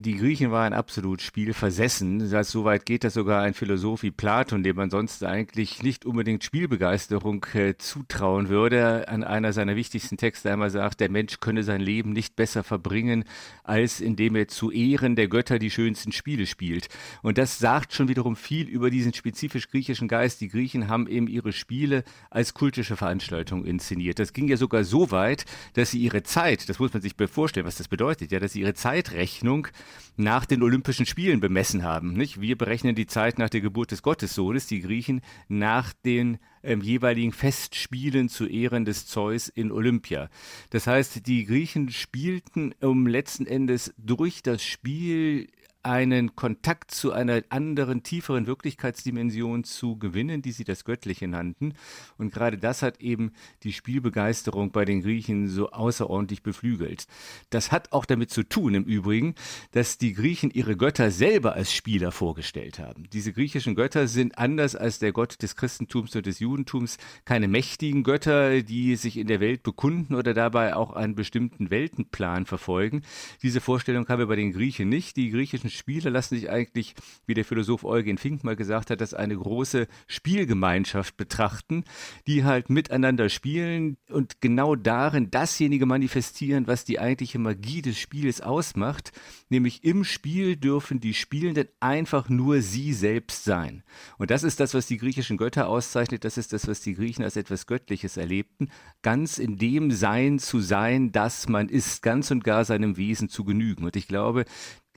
Die 0.00 0.14
Griechen 0.14 0.52
waren 0.52 0.74
absolut 0.74 1.22
spielversessen. 1.22 2.30
Das, 2.30 2.52
so 2.52 2.62
weit 2.64 2.86
geht 2.86 3.02
das 3.02 3.14
sogar 3.14 3.42
ein 3.42 3.52
Philosoph 3.52 4.04
wie 4.04 4.12
Platon, 4.12 4.62
dem 4.62 4.76
man 4.76 4.90
sonst 4.90 5.24
eigentlich 5.24 5.82
nicht 5.82 6.06
unbedingt 6.06 6.44
Spielbegeisterung 6.44 7.44
äh, 7.54 7.76
zutrauen 7.78 8.48
würde, 8.48 9.08
an 9.08 9.24
einer 9.24 9.52
seiner 9.52 9.74
wichtigsten 9.74 10.16
Texte 10.16 10.52
einmal 10.52 10.70
sagt, 10.70 11.00
der 11.00 11.10
Mensch 11.10 11.40
könne 11.40 11.64
sein 11.64 11.80
Leben 11.80 12.12
nicht 12.12 12.36
besser 12.36 12.62
verbringen, 12.62 13.24
als 13.64 14.00
indem 14.00 14.36
er 14.36 14.46
zu 14.46 14.70
Ehren 14.70 15.16
der 15.16 15.26
Götter 15.26 15.58
die 15.58 15.68
schönsten 15.68 16.12
Spiele 16.12 16.46
spielt. 16.46 16.86
Und 17.22 17.36
das 17.36 17.58
sagt 17.58 17.92
schon 17.92 18.06
wiederum 18.06 18.36
viel 18.36 18.68
über 18.68 18.90
diesen 18.90 19.12
spezifisch 19.12 19.68
griechischen 19.68 20.06
Geist. 20.06 20.40
Die 20.40 20.48
Griechen 20.48 20.86
haben 20.86 21.08
eben 21.08 21.26
ihre 21.26 21.50
Spiele 21.50 22.04
als 22.30 22.54
kultische 22.54 22.94
Veranstaltung 22.94 23.64
inszeniert. 23.64 24.20
Das 24.20 24.32
ging 24.32 24.46
ja 24.46 24.58
sogar 24.58 24.84
so 24.84 25.10
weit, 25.10 25.44
dass 25.72 25.90
sie 25.90 25.98
ihre 25.98 26.22
Zeit, 26.22 26.68
das 26.68 26.78
muss 26.78 26.92
man 26.92 27.02
sich 27.02 27.16
vorstellen, 27.28 27.66
was 27.66 27.78
das 27.78 27.88
bedeutet, 27.88 28.30
ja, 28.30 28.38
dass 28.38 28.52
sie 28.52 28.60
ihre 28.60 28.74
Zeitrechnung 28.74 29.66
nach 30.16 30.46
den 30.46 30.62
Olympischen 30.62 31.06
Spielen 31.06 31.40
bemessen 31.40 31.82
haben. 31.82 32.12
Nicht? 32.12 32.40
Wir 32.40 32.58
berechnen 32.58 32.94
die 32.94 33.06
Zeit 33.06 33.38
nach 33.38 33.48
der 33.48 33.60
Geburt 33.60 33.92
des 33.92 34.02
Gottessohnes, 34.02 34.66
die 34.66 34.80
Griechen 34.80 35.20
nach 35.48 35.92
den 36.04 36.38
ähm, 36.62 36.80
jeweiligen 36.80 37.32
Festspielen 37.32 38.28
zu 38.28 38.46
Ehren 38.46 38.84
des 38.84 39.06
Zeus 39.06 39.48
in 39.48 39.70
Olympia. 39.70 40.28
Das 40.70 40.86
heißt, 40.86 41.26
die 41.26 41.44
Griechen 41.44 41.90
spielten 41.90 42.74
um 42.80 43.06
letzten 43.06 43.46
Endes 43.46 43.94
durch 43.96 44.42
das 44.42 44.62
Spiel 44.62 45.48
einen 45.88 46.36
Kontakt 46.36 46.90
zu 46.90 47.12
einer 47.12 47.42
anderen, 47.48 48.02
tieferen 48.02 48.46
Wirklichkeitsdimension 48.46 49.64
zu 49.64 49.98
gewinnen, 49.98 50.42
die 50.42 50.52
sie 50.52 50.64
das 50.64 50.84
Göttliche 50.84 51.26
nannten. 51.26 51.72
Und 52.18 52.30
gerade 52.30 52.58
das 52.58 52.82
hat 52.82 53.00
eben 53.00 53.32
die 53.62 53.72
Spielbegeisterung 53.72 54.70
bei 54.70 54.84
den 54.84 55.00
Griechen 55.00 55.48
so 55.48 55.70
außerordentlich 55.70 56.42
beflügelt. 56.42 57.06
Das 57.48 57.72
hat 57.72 57.92
auch 57.92 58.04
damit 58.04 58.30
zu 58.30 58.42
tun, 58.42 58.74
im 58.74 58.84
Übrigen, 58.84 59.34
dass 59.72 59.96
die 59.96 60.12
Griechen 60.12 60.50
ihre 60.50 60.76
Götter 60.76 61.10
selber 61.10 61.54
als 61.54 61.72
Spieler 61.72 62.12
vorgestellt 62.12 62.78
haben. 62.78 63.08
Diese 63.14 63.32
griechischen 63.32 63.74
Götter 63.74 64.08
sind 64.08 64.36
anders 64.36 64.76
als 64.76 64.98
der 64.98 65.12
Gott 65.12 65.42
des 65.42 65.56
Christentums 65.56 66.14
und 66.14 66.26
des 66.26 66.38
Judentums 66.38 66.98
keine 67.24 67.48
mächtigen 67.48 68.02
Götter, 68.02 68.62
die 68.62 68.96
sich 68.96 69.16
in 69.16 69.26
der 69.26 69.40
Welt 69.40 69.62
bekunden 69.62 70.14
oder 70.14 70.34
dabei 70.34 70.76
auch 70.76 70.92
einen 70.92 71.14
bestimmten 71.14 71.70
Weltenplan 71.70 72.44
verfolgen. 72.44 73.00
Diese 73.42 73.62
Vorstellung 73.62 74.06
haben 74.08 74.18
wir 74.18 74.26
bei 74.26 74.36
den 74.36 74.52
Griechen 74.52 74.90
nicht. 74.90 75.16
Die 75.16 75.30
griechischen 75.30 75.70
Spiele 75.78 76.10
lassen 76.10 76.34
sich 76.36 76.50
eigentlich, 76.50 76.94
wie 77.26 77.34
der 77.34 77.44
Philosoph 77.44 77.84
Eugen 77.84 78.18
Fink 78.18 78.44
mal 78.44 78.56
gesagt 78.56 78.90
hat, 78.90 79.00
als 79.00 79.14
eine 79.14 79.36
große 79.36 79.88
Spielgemeinschaft 80.06 81.16
betrachten, 81.16 81.84
die 82.26 82.44
halt 82.44 82.68
miteinander 82.68 83.28
spielen 83.28 83.96
und 84.10 84.40
genau 84.40 84.74
darin 84.74 85.30
dasjenige 85.30 85.86
manifestieren, 85.86 86.66
was 86.66 86.84
die 86.84 86.98
eigentliche 86.98 87.38
Magie 87.38 87.82
des 87.82 87.98
Spiels 87.98 88.40
ausmacht, 88.40 89.12
nämlich 89.48 89.84
im 89.84 90.04
Spiel 90.04 90.56
dürfen 90.56 91.00
die 91.00 91.14
Spielenden 91.14 91.68
einfach 91.80 92.28
nur 92.28 92.60
sie 92.60 92.92
selbst 92.92 93.44
sein. 93.44 93.82
Und 94.18 94.30
das 94.30 94.42
ist 94.42 94.60
das, 94.60 94.74
was 94.74 94.86
die 94.86 94.98
griechischen 94.98 95.36
Götter 95.36 95.68
auszeichnet, 95.68 96.24
das 96.24 96.36
ist 96.36 96.52
das, 96.52 96.68
was 96.68 96.80
die 96.80 96.94
Griechen 96.94 97.24
als 97.24 97.36
etwas 97.36 97.66
Göttliches 97.66 98.16
erlebten, 98.16 98.70
ganz 99.02 99.38
in 99.38 99.56
dem 99.56 99.90
Sein 99.90 100.38
zu 100.38 100.60
sein, 100.60 101.12
das 101.12 101.48
man 101.48 101.68
ist, 101.68 102.02
ganz 102.02 102.30
und 102.30 102.44
gar 102.44 102.64
seinem 102.64 102.96
Wesen 102.96 103.28
zu 103.28 103.44
genügen. 103.44 103.84
Und 103.84 103.96
ich 103.96 104.08
glaube, 104.08 104.44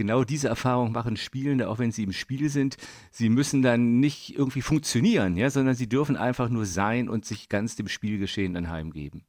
genau 0.02 0.24
diese 0.24 0.48
Erfahrung 0.48 0.92
machen 0.92 1.16
Spielende, 1.16 1.70
auch 1.70 1.78
wenn 1.78 1.92
sie 1.92 2.04
im 2.04 2.12
Spiel 2.12 2.50
sind. 2.50 2.78
Sie 3.12 3.30
müssen 3.30 3.62
dann 3.62 4.00
nicht 4.00 4.36
irgendwie 4.36 4.64
funktionieren, 4.64 5.38
ja, 5.38 5.52
sondern 5.52 5.76
sie 5.76 5.88
dürfen 5.88 6.18
einfach 6.18 6.50
nur 6.50 6.66
sein 6.66 7.08
und 7.08 7.24
sich 7.24 7.50
ganz 7.50 7.76
dem 7.76 7.88
Spielgeschehen 7.88 8.58
anheimgeben. 8.58 9.24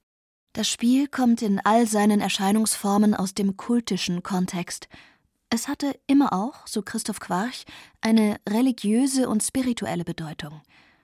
Das 0.55 0.69
Spiel 0.69 1.09
kommt 1.09 1.43
in 1.43 1.61
all 1.61 1.87
seinen 1.87 2.21
Erscheinungsformen 2.21 3.15
aus 3.15 3.35
dem 3.35 3.59
kultischen 3.59 4.23
Kontext. 4.23 4.89
Es 5.51 5.69
hatte 5.69 5.95
immer 6.07 6.33
auch, 6.33 6.67
so 6.67 6.81
Christoph 6.81 7.21
Quarch, 7.21 7.67
eine 8.01 8.37
religiöse 8.49 9.29
und 9.29 9.43
spirituelle 9.43 10.05
Bedeutung. 10.05 10.63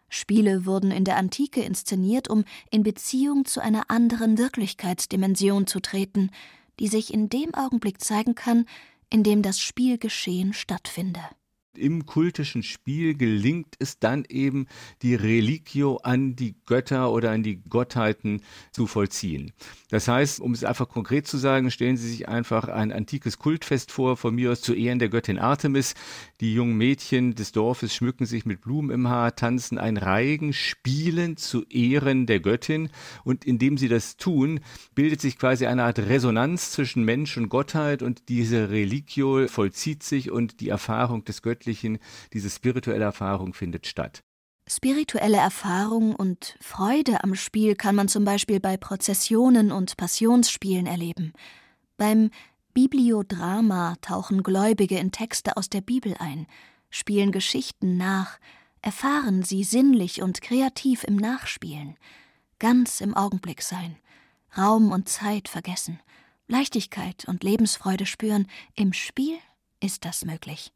Spiele 0.08 0.64
wurden 0.64 0.90
in 0.90 1.04
der 1.04 1.18
Antike 1.18 1.60
inszeniert, 1.60 2.30
um 2.30 2.44
in 2.70 2.82
Beziehung 2.82 3.44
zu 3.44 3.60
einer 3.60 3.90
anderen 3.90 4.38
Wirklichkeitsdimension 4.38 5.66
zu 5.66 5.80
treten, 5.80 6.30
die 6.80 6.88
sich 6.88 7.12
in 7.12 7.28
dem 7.28 7.54
Augenblick 7.54 8.00
zeigen 8.00 8.34
kann, 8.34 8.64
in 9.10 9.22
dem 9.22 9.42
das 9.42 9.60
Spielgeschehen 9.60 10.52
stattfinde 10.52 11.20
im 11.78 12.06
kultischen 12.06 12.62
Spiel 12.62 13.14
gelingt 13.14 13.74
es 13.78 13.98
dann 13.98 14.24
eben, 14.28 14.66
die 15.02 15.14
Religio 15.14 15.96
an 15.98 16.36
die 16.36 16.56
Götter 16.66 17.12
oder 17.12 17.30
an 17.30 17.42
die 17.42 17.62
Gottheiten 17.68 18.42
zu 18.72 18.86
vollziehen. 18.86 19.52
Das 19.90 20.08
heißt, 20.08 20.40
um 20.40 20.52
es 20.52 20.64
einfach 20.64 20.88
konkret 20.88 21.26
zu 21.26 21.38
sagen, 21.38 21.70
stellen 21.70 21.96
Sie 21.96 22.08
sich 22.08 22.28
einfach 22.28 22.68
ein 22.68 22.92
antikes 22.92 23.38
Kultfest 23.38 23.90
vor, 23.92 24.16
von 24.16 24.34
mir 24.34 24.52
aus 24.52 24.60
zu 24.60 24.74
Ehren 24.74 24.98
der 24.98 25.08
Göttin 25.08 25.38
Artemis. 25.38 25.94
Die 26.40 26.52
jungen 26.52 26.76
Mädchen 26.76 27.34
des 27.34 27.52
Dorfes 27.52 27.94
schmücken 27.94 28.26
sich 28.26 28.44
mit 28.44 28.60
Blumen 28.60 28.90
im 28.90 29.08
Haar, 29.08 29.36
tanzen 29.36 29.78
ein 29.78 29.96
Reigen, 29.96 30.52
spielen 30.52 31.36
zu 31.36 31.64
Ehren 31.66 32.26
der 32.26 32.40
Göttin 32.40 32.90
und 33.24 33.44
indem 33.44 33.78
sie 33.78 33.88
das 33.88 34.16
tun, 34.16 34.60
bildet 34.94 35.20
sich 35.20 35.38
quasi 35.38 35.66
eine 35.66 35.84
Art 35.84 35.98
Resonanz 35.98 36.72
zwischen 36.72 37.04
Mensch 37.04 37.36
und 37.36 37.48
Gottheit 37.48 38.02
und 38.02 38.28
diese 38.28 38.70
Religio 38.70 39.46
vollzieht 39.48 40.02
sich 40.02 40.30
und 40.30 40.60
die 40.60 40.68
Erfahrung 40.68 41.24
des 41.24 41.42
Göttlichen 41.42 41.67
Göttlichen, 41.68 41.98
diese 42.32 42.48
spirituelle 42.48 43.04
Erfahrung 43.04 43.52
findet 43.52 43.86
statt. 43.86 44.22
Spirituelle 44.66 45.36
Erfahrung 45.36 46.14
und 46.14 46.56
Freude 46.60 47.22
am 47.22 47.34
Spiel 47.34 47.74
kann 47.74 47.94
man 47.94 48.08
zum 48.08 48.24
Beispiel 48.24 48.58
bei 48.58 48.78
Prozessionen 48.78 49.70
und 49.70 49.98
Passionsspielen 49.98 50.86
erleben. 50.86 51.34
Beim 51.98 52.30
Bibliodrama 52.72 53.96
tauchen 54.00 54.42
Gläubige 54.42 54.98
in 54.98 55.12
Texte 55.12 55.58
aus 55.58 55.68
der 55.68 55.82
Bibel 55.82 56.14
ein, 56.18 56.46
spielen 56.88 57.32
Geschichten 57.32 57.98
nach, 57.98 58.38
erfahren 58.80 59.42
sie 59.42 59.64
sinnlich 59.64 60.22
und 60.22 60.40
kreativ 60.40 61.04
im 61.04 61.16
Nachspielen, 61.16 61.96
ganz 62.58 63.02
im 63.02 63.14
Augenblick 63.14 63.60
sein, 63.60 63.96
Raum 64.56 64.90
und 64.90 65.08
Zeit 65.08 65.48
vergessen, 65.48 66.00
Leichtigkeit 66.46 67.26
und 67.26 67.42
Lebensfreude 67.42 68.06
spüren, 68.06 68.46
im 68.74 68.94
Spiel 68.94 69.36
ist 69.80 70.06
das 70.06 70.24
möglich. 70.24 70.72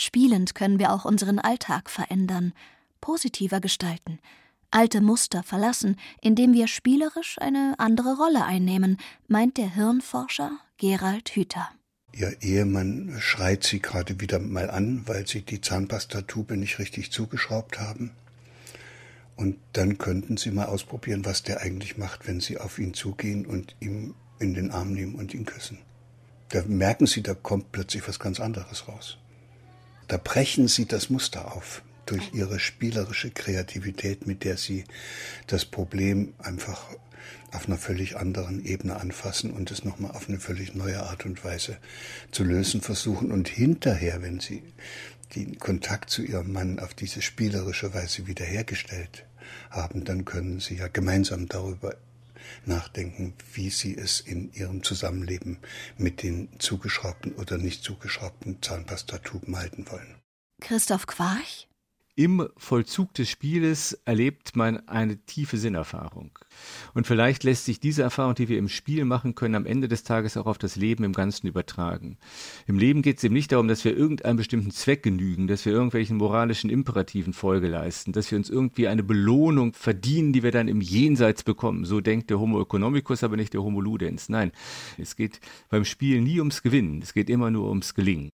Spielend 0.00 0.54
können 0.54 0.78
wir 0.78 0.92
auch 0.92 1.04
unseren 1.04 1.40
Alltag 1.40 1.90
verändern, 1.90 2.52
positiver 3.00 3.58
gestalten, 3.58 4.20
alte 4.70 5.00
Muster 5.00 5.42
verlassen, 5.42 5.96
indem 6.20 6.52
wir 6.52 6.68
spielerisch 6.68 7.36
eine 7.40 7.74
andere 7.78 8.16
Rolle 8.16 8.44
einnehmen, 8.44 8.98
meint 9.26 9.56
der 9.56 9.74
Hirnforscher 9.74 10.52
Gerald 10.76 11.30
Hüther. 11.30 11.68
Ihr 12.12 12.40
Ehemann 12.42 13.16
schreit 13.18 13.64
sie 13.64 13.80
gerade 13.80 14.20
wieder 14.20 14.38
mal 14.38 14.70
an, 14.70 15.02
weil 15.06 15.26
sie 15.26 15.42
die 15.42 15.60
Zahnpastatube 15.60 16.56
nicht 16.56 16.78
richtig 16.78 17.10
zugeschraubt 17.10 17.80
haben. 17.80 18.12
Und 19.34 19.56
dann 19.72 19.98
könnten 19.98 20.36
Sie 20.36 20.52
mal 20.52 20.66
ausprobieren, 20.66 21.24
was 21.24 21.42
der 21.42 21.60
eigentlich 21.60 21.98
macht, 21.98 22.28
wenn 22.28 22.38
Sie 22.38 22.58
auf 22.58 22.78
ihn 22.78 22.94
zugehen 22.94 23.46
und 23.46 23.74
ihm 23.80 24.14
in 24.38 24.54
den 24.54 24.70
Arm 24.70 24.92
nehmen 24.92 25.16
und 25.16 25.34
ihn 25.34 25.44
küssen. 25.44 25.78
Da 26.50 26.62
merken 26.68 27.06
Sie, 27.06 27.20
da 27.20 27.34
kommt 27.34 27.72
plötzlich 27.72 28.06
was 28.06 28.20
ganz 28.20 28.38
anderes 28.38 28.86
raus. 28.86 29.18
Da 30.08 30.16
brechen 30.16 30.68
sie 30.68 30.86
das 30.86 31.10
Muster 31.10 31.54
auf 31.54 31.82
durch 32.06 32.32
ihre 32.32 32.58
spielerische 32.58 33.30
Kreativität, 33.30 34.26
mit 34.26 34.42
der 34.42 34.56
sie 34.56 34.84
das 35.46 35.66
Problem 35.66 36.32
einfach 36.38 36.86
auf 37.52 37.66
einer 37.66 37.76
völlig 37.76 38.16
anderen 38.16 38.64
Ebene 38.64 38.96
anfassen 38.96 39.50
und 39.52 39.70
es 39.70 39.84
nochmal 39.84 40.12
auf 40.12 40.28
eine 40.28 40.40
völlig 40.40 40.74
neue 40.74 41.02
Art 41.02 41.26
und 41.26 41.44
Weise 41.44 41.76
zu 42.30 42.44
lösen 42.44 42.80
versuchen. 42.80 43.30
Und 43.30 43.48
hinterher, 43.48 44.22
wenn 44.22 44.40
sie 44.40 44.62
den 45.34 45.58
Kontakt 45.58 46.08
zu 46.08 46.22
ihrem 46.22 46.52
Mann 46.52 46.78
auf 46.78 46.94
diese 46.94 47.20
spielerische 47.20 47.92
Weise 47.92 48.26
wiederhergestellt 48.26 49.26
haben, 49.70 50.04
dann 50.04 50.24
können 50.24 50.60
sie 50.60 50.76
ja 50.76 50.88
gemeinsam 50.88 51.48
darüber 51.48 51.94
nachdenken, 52.66 53.34
wie 53.52 53.70
sie 53.70 53.96
es 53.96 54.20
in 54.20 54.52
ihrem 54.52 54.82
Zusammenleben 54.82 55.58
mit 55.96 56.22
den 56.22 56.48
zugeschraubten 56.58 57.34
oder 57.34 57.58
nicht 57.58 57.82
zugeschraubten 57.82 58.62
Zahnpastatuben 58.62 59.56
halten 59.56 59.86
wollen. 59.90 60.16
Christoph 60.60 61.06
Quarch? 61.06 61.67
Im 62.18 62.48
Vollzug 62.56 63.14
des 63.14 63.30
Spieles 63.30 63.92
erlebt 64.04 64.56
man 64.56 64.88
eine 64.88 65.18
tiefe 65.18 65.56
Sinnerfahrung. 65.56 66.36
Und 66.92 67.06
vielleicht 67.06 67.44
lässt 67.44 67.64
sich 67.64 67.78
diese 67.78 68.02
Erfahrung, 68.02 68.34
die 68.34 68.48
wir 68.48 68.58
im 68.58 68.68
Spiel 68.68 69.04
machen 69.04 69.36
können, 69.36 69.54
am 69.54 69.66
Ende 69.66 69.86
des 69.86 70.02
Tages 70.02 70.36
auch 70.36 70.46
auf 70.46 70.58
das 70.58 70.74
Leben 70.74 71.04
im 71.04 71.12
Ganzen 71.12 71.46
übertragen. 71.46 72.18
Im 72.66 72.76
Leben 72.76 73.02
geht 73.02 73.18
es 73.18 73.22
eben 73.22 73.34
nicht 73.34 73.52
darum, 73.52 73.68
dass 73.68 73.84
wir 73.84 73.96
irgendeinem 73.96 74.36
bestimmten 74.36 74.72
Zweck 74.72 75.04
genügen, 75.04 75.46
dass 75.46 75.64
wir 75.64 75.72
irgendwelchen 75.72 76.16
moralischen 76.16 76.70
Imperativen 76.70 77.34
Folge 77.34 77.68
leisten, 77.68 78.10
dass 78.10 78.32
wir 78.32 78.38
uns 78.38 78.50
irgendwie 78.50 78.88
eine 78.88 79.04
Belohnung 79.04 79.72
verdienen, 79.72 80.32
die 80.32 80.42
wir 80.42 80.50
dann 80.50 80.66
im 80.66 80.80
Jenseits 80.80 81.44
bekommen. 81.44 81.84
So 81.84 82.00
denkt 82.00 82.30
der 82.30 82.40
Homo 82.40 82.60
economicus, 82.60 83.22
aber 83.22 83.36
nicht 83.36 83.54
der 83.54 83.62
Homo 83.62 83.80
ludens. 83.80 84.28
Nein, 84.28 84.50
es 84.96 85.14
geht 85.14 85.38
beim 85.68 85.84
Spiel 85.84 86.20
nie 86.20 86.40
ums 86.40 86.62
Gewinnen, 86.62 87.00
es 87.00 87.14
geht 87.14 87.30
immer 87.30 87.52
nur 87.52 87.68
ums 87.68 87.94
Gelingen. 87.94 88.30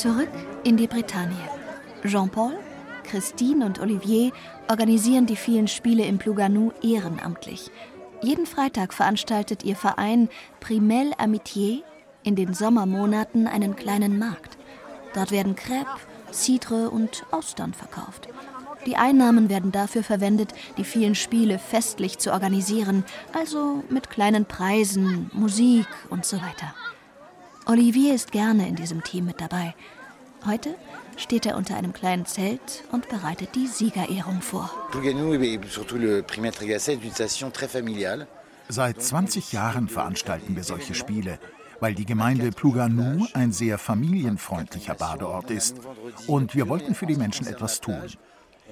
Zurück 0.00 0.30
in 0.64 0.78
die 0.78 0.86
Bretagne. 0.86 1.36
Jean-Paul, 2.06 2.58
Christine 3.04 3.66
und 3.66 3.80
Olivier 3.80 4.32
organisieren 4.66 5.26
die 5.26 5.36
vielen 5.36 5.68
Spiele 5.68 6.06
im 6.06 6.16
Plouganou 6.16 6.72
ehrenamtlich. 6.82 7.70
Jeden 8.22 8.46
Freitag 8.46 8.94
veranstaltet 8.94 9.62
ihr 9.62 9.76
Verein 9.76 10.30
Primel 10.58 11.12
Amitié 11.18 11.82
in 12.22 12.34
den 12.34 12.54
Sommermonaten 12.54 13.46
einen 13.46 13.76
kleinen 13.76 14.18
Markt. 14.18 14.56
Dort 15.12 15.32
werden 15.32 15.54
Crêpes, 15.54 16.00
Cidre 16.32 16.88
und 16.88 17.26
Austern 17.30 17.74
verkauft. 17.74 18.26
Die 18.86 18.96
Einnahmen 18.96 19.50
werden 19.50 19.70
dafür 19.70 20.02
verwendet, 20.02 20.54
die 20.78 20.84
vielen 20.84 21.14
Spiele 21.14 21.58
festlich 21.58 22.16
zu 22.16 22.32
organisieren, 22.32 23.04
also 23.34 23.84
mit 23.90 24.08
kleinen 24.08 24.46
Preisen, 24.46 25.30
Musik 25.34 25.88
und 26.08 26.24
so 26.24 26.38
weiter. 26.38 26.74
Olivier 27.70 28.16
ist 28.16 28.32
gerne 28.32 28.66
in 28.66 28.74
diesem 28.74 29.04
Team 29.04 29.26
mit 29.26 29.40
dabei. 29.40 29.76
Heute 30.44 30.74
steht 31.16 31.46
er 31.46 31.56
unter 31.56 31.76
einem 31.76 31.92
kleinen 31.92 32.26
Zelt 32.26 32.82
und 32.90 33.08
bereitet 33.08 33.54
die 33.54 33.68
Siegerehrung 33.68 34.42
vor. 34.42 34.68
Seit 38.68 39.00
20 39.00 39.52
Jahren 39.52 39.88
veranstalten 39.88 40.56
wir 40.56 40.64
solche 40.64 40.96
Spiele, 40.96 41.38
weil 41.78 41.94
die 41.94 42.06
Gemeinde 42.06 42.50
Plouganou 42.50 43.28
ein 43.34 43.52
sehr 43.52 43.78
familienfreundlicher 43.78 44.96
Badeort 44.96 45.52
ist. 45.52 45.76
Und 46.26 46.56
wir 46.56 46.68
wollten 46.68 46.96
für 46.96 47.06
die 47.06 47.14
Menschen 47.14 47.46
etwas 47.46 47.80
tun. 47.80 48.02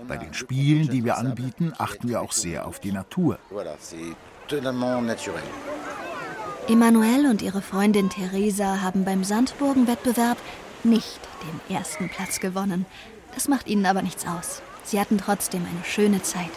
Bei 0.08 0.16
den 0.16 0.34
Spielen, 0.34 0.88
die 0.88 1.04
wir 1.04 1.18
anbieten, 1.18 1.72
achten 1.78 2.08
wir 2.08 2.20
auch 2.20 2.32
sehr 2.32 2.66
auf 2.66 2.80
die 2.80 2.90
Natur. 2.90 3.38
Emanuel 6.68 7.24
und 7.24 7.40
ihre 7.40 7.62
Freundin 7.62 8.10
Theresa 8.10 8.82
haben 8.82 9.04
beim 9.06 9.24
Sandburgenwettbewerb 9.24 10.36
nicht 10.84 11.18
den 11.42 11.74
ersten 11.74 12.10
Platz 12.10 12.40
gewonnen. 12.40 12.84
Das 13.34 13.48
macht 13.48 13.68
ihnen 13.68 13.86
aber 13.86 14.02
nichts 14.02 14.26
aus. 14.26 14.60
Sie 14.84 15.00
hatten 15.00 15.16
trotzdem 15.16 15.62
eine 15.62 15.82
schöne 15.84 16.20
Zeit, 16.22 16.50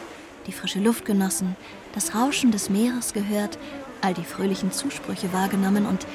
die 0.47 0.51
frische 0.51 0.79
Luft 0.79 1.05
genossen, 1.05 1.55
das 1.95 2.13
Rauschen 2.13 2.51
des 2.51 2.69
Meeres 2.69 3.13
gehört, 3.13 3.57
all 4.01 4.13
die 4.13 4.25
fröhlichen 4.25 4.73
Zusprüche 4.73 5.31
wahrgenommen 5.31 5.85
und 5.85 6.05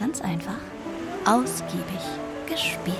ganz 0.00 0.22
einfach 0.22 0.58
ausgiebig 1.26 2.00
gespielt. 2.48 2.96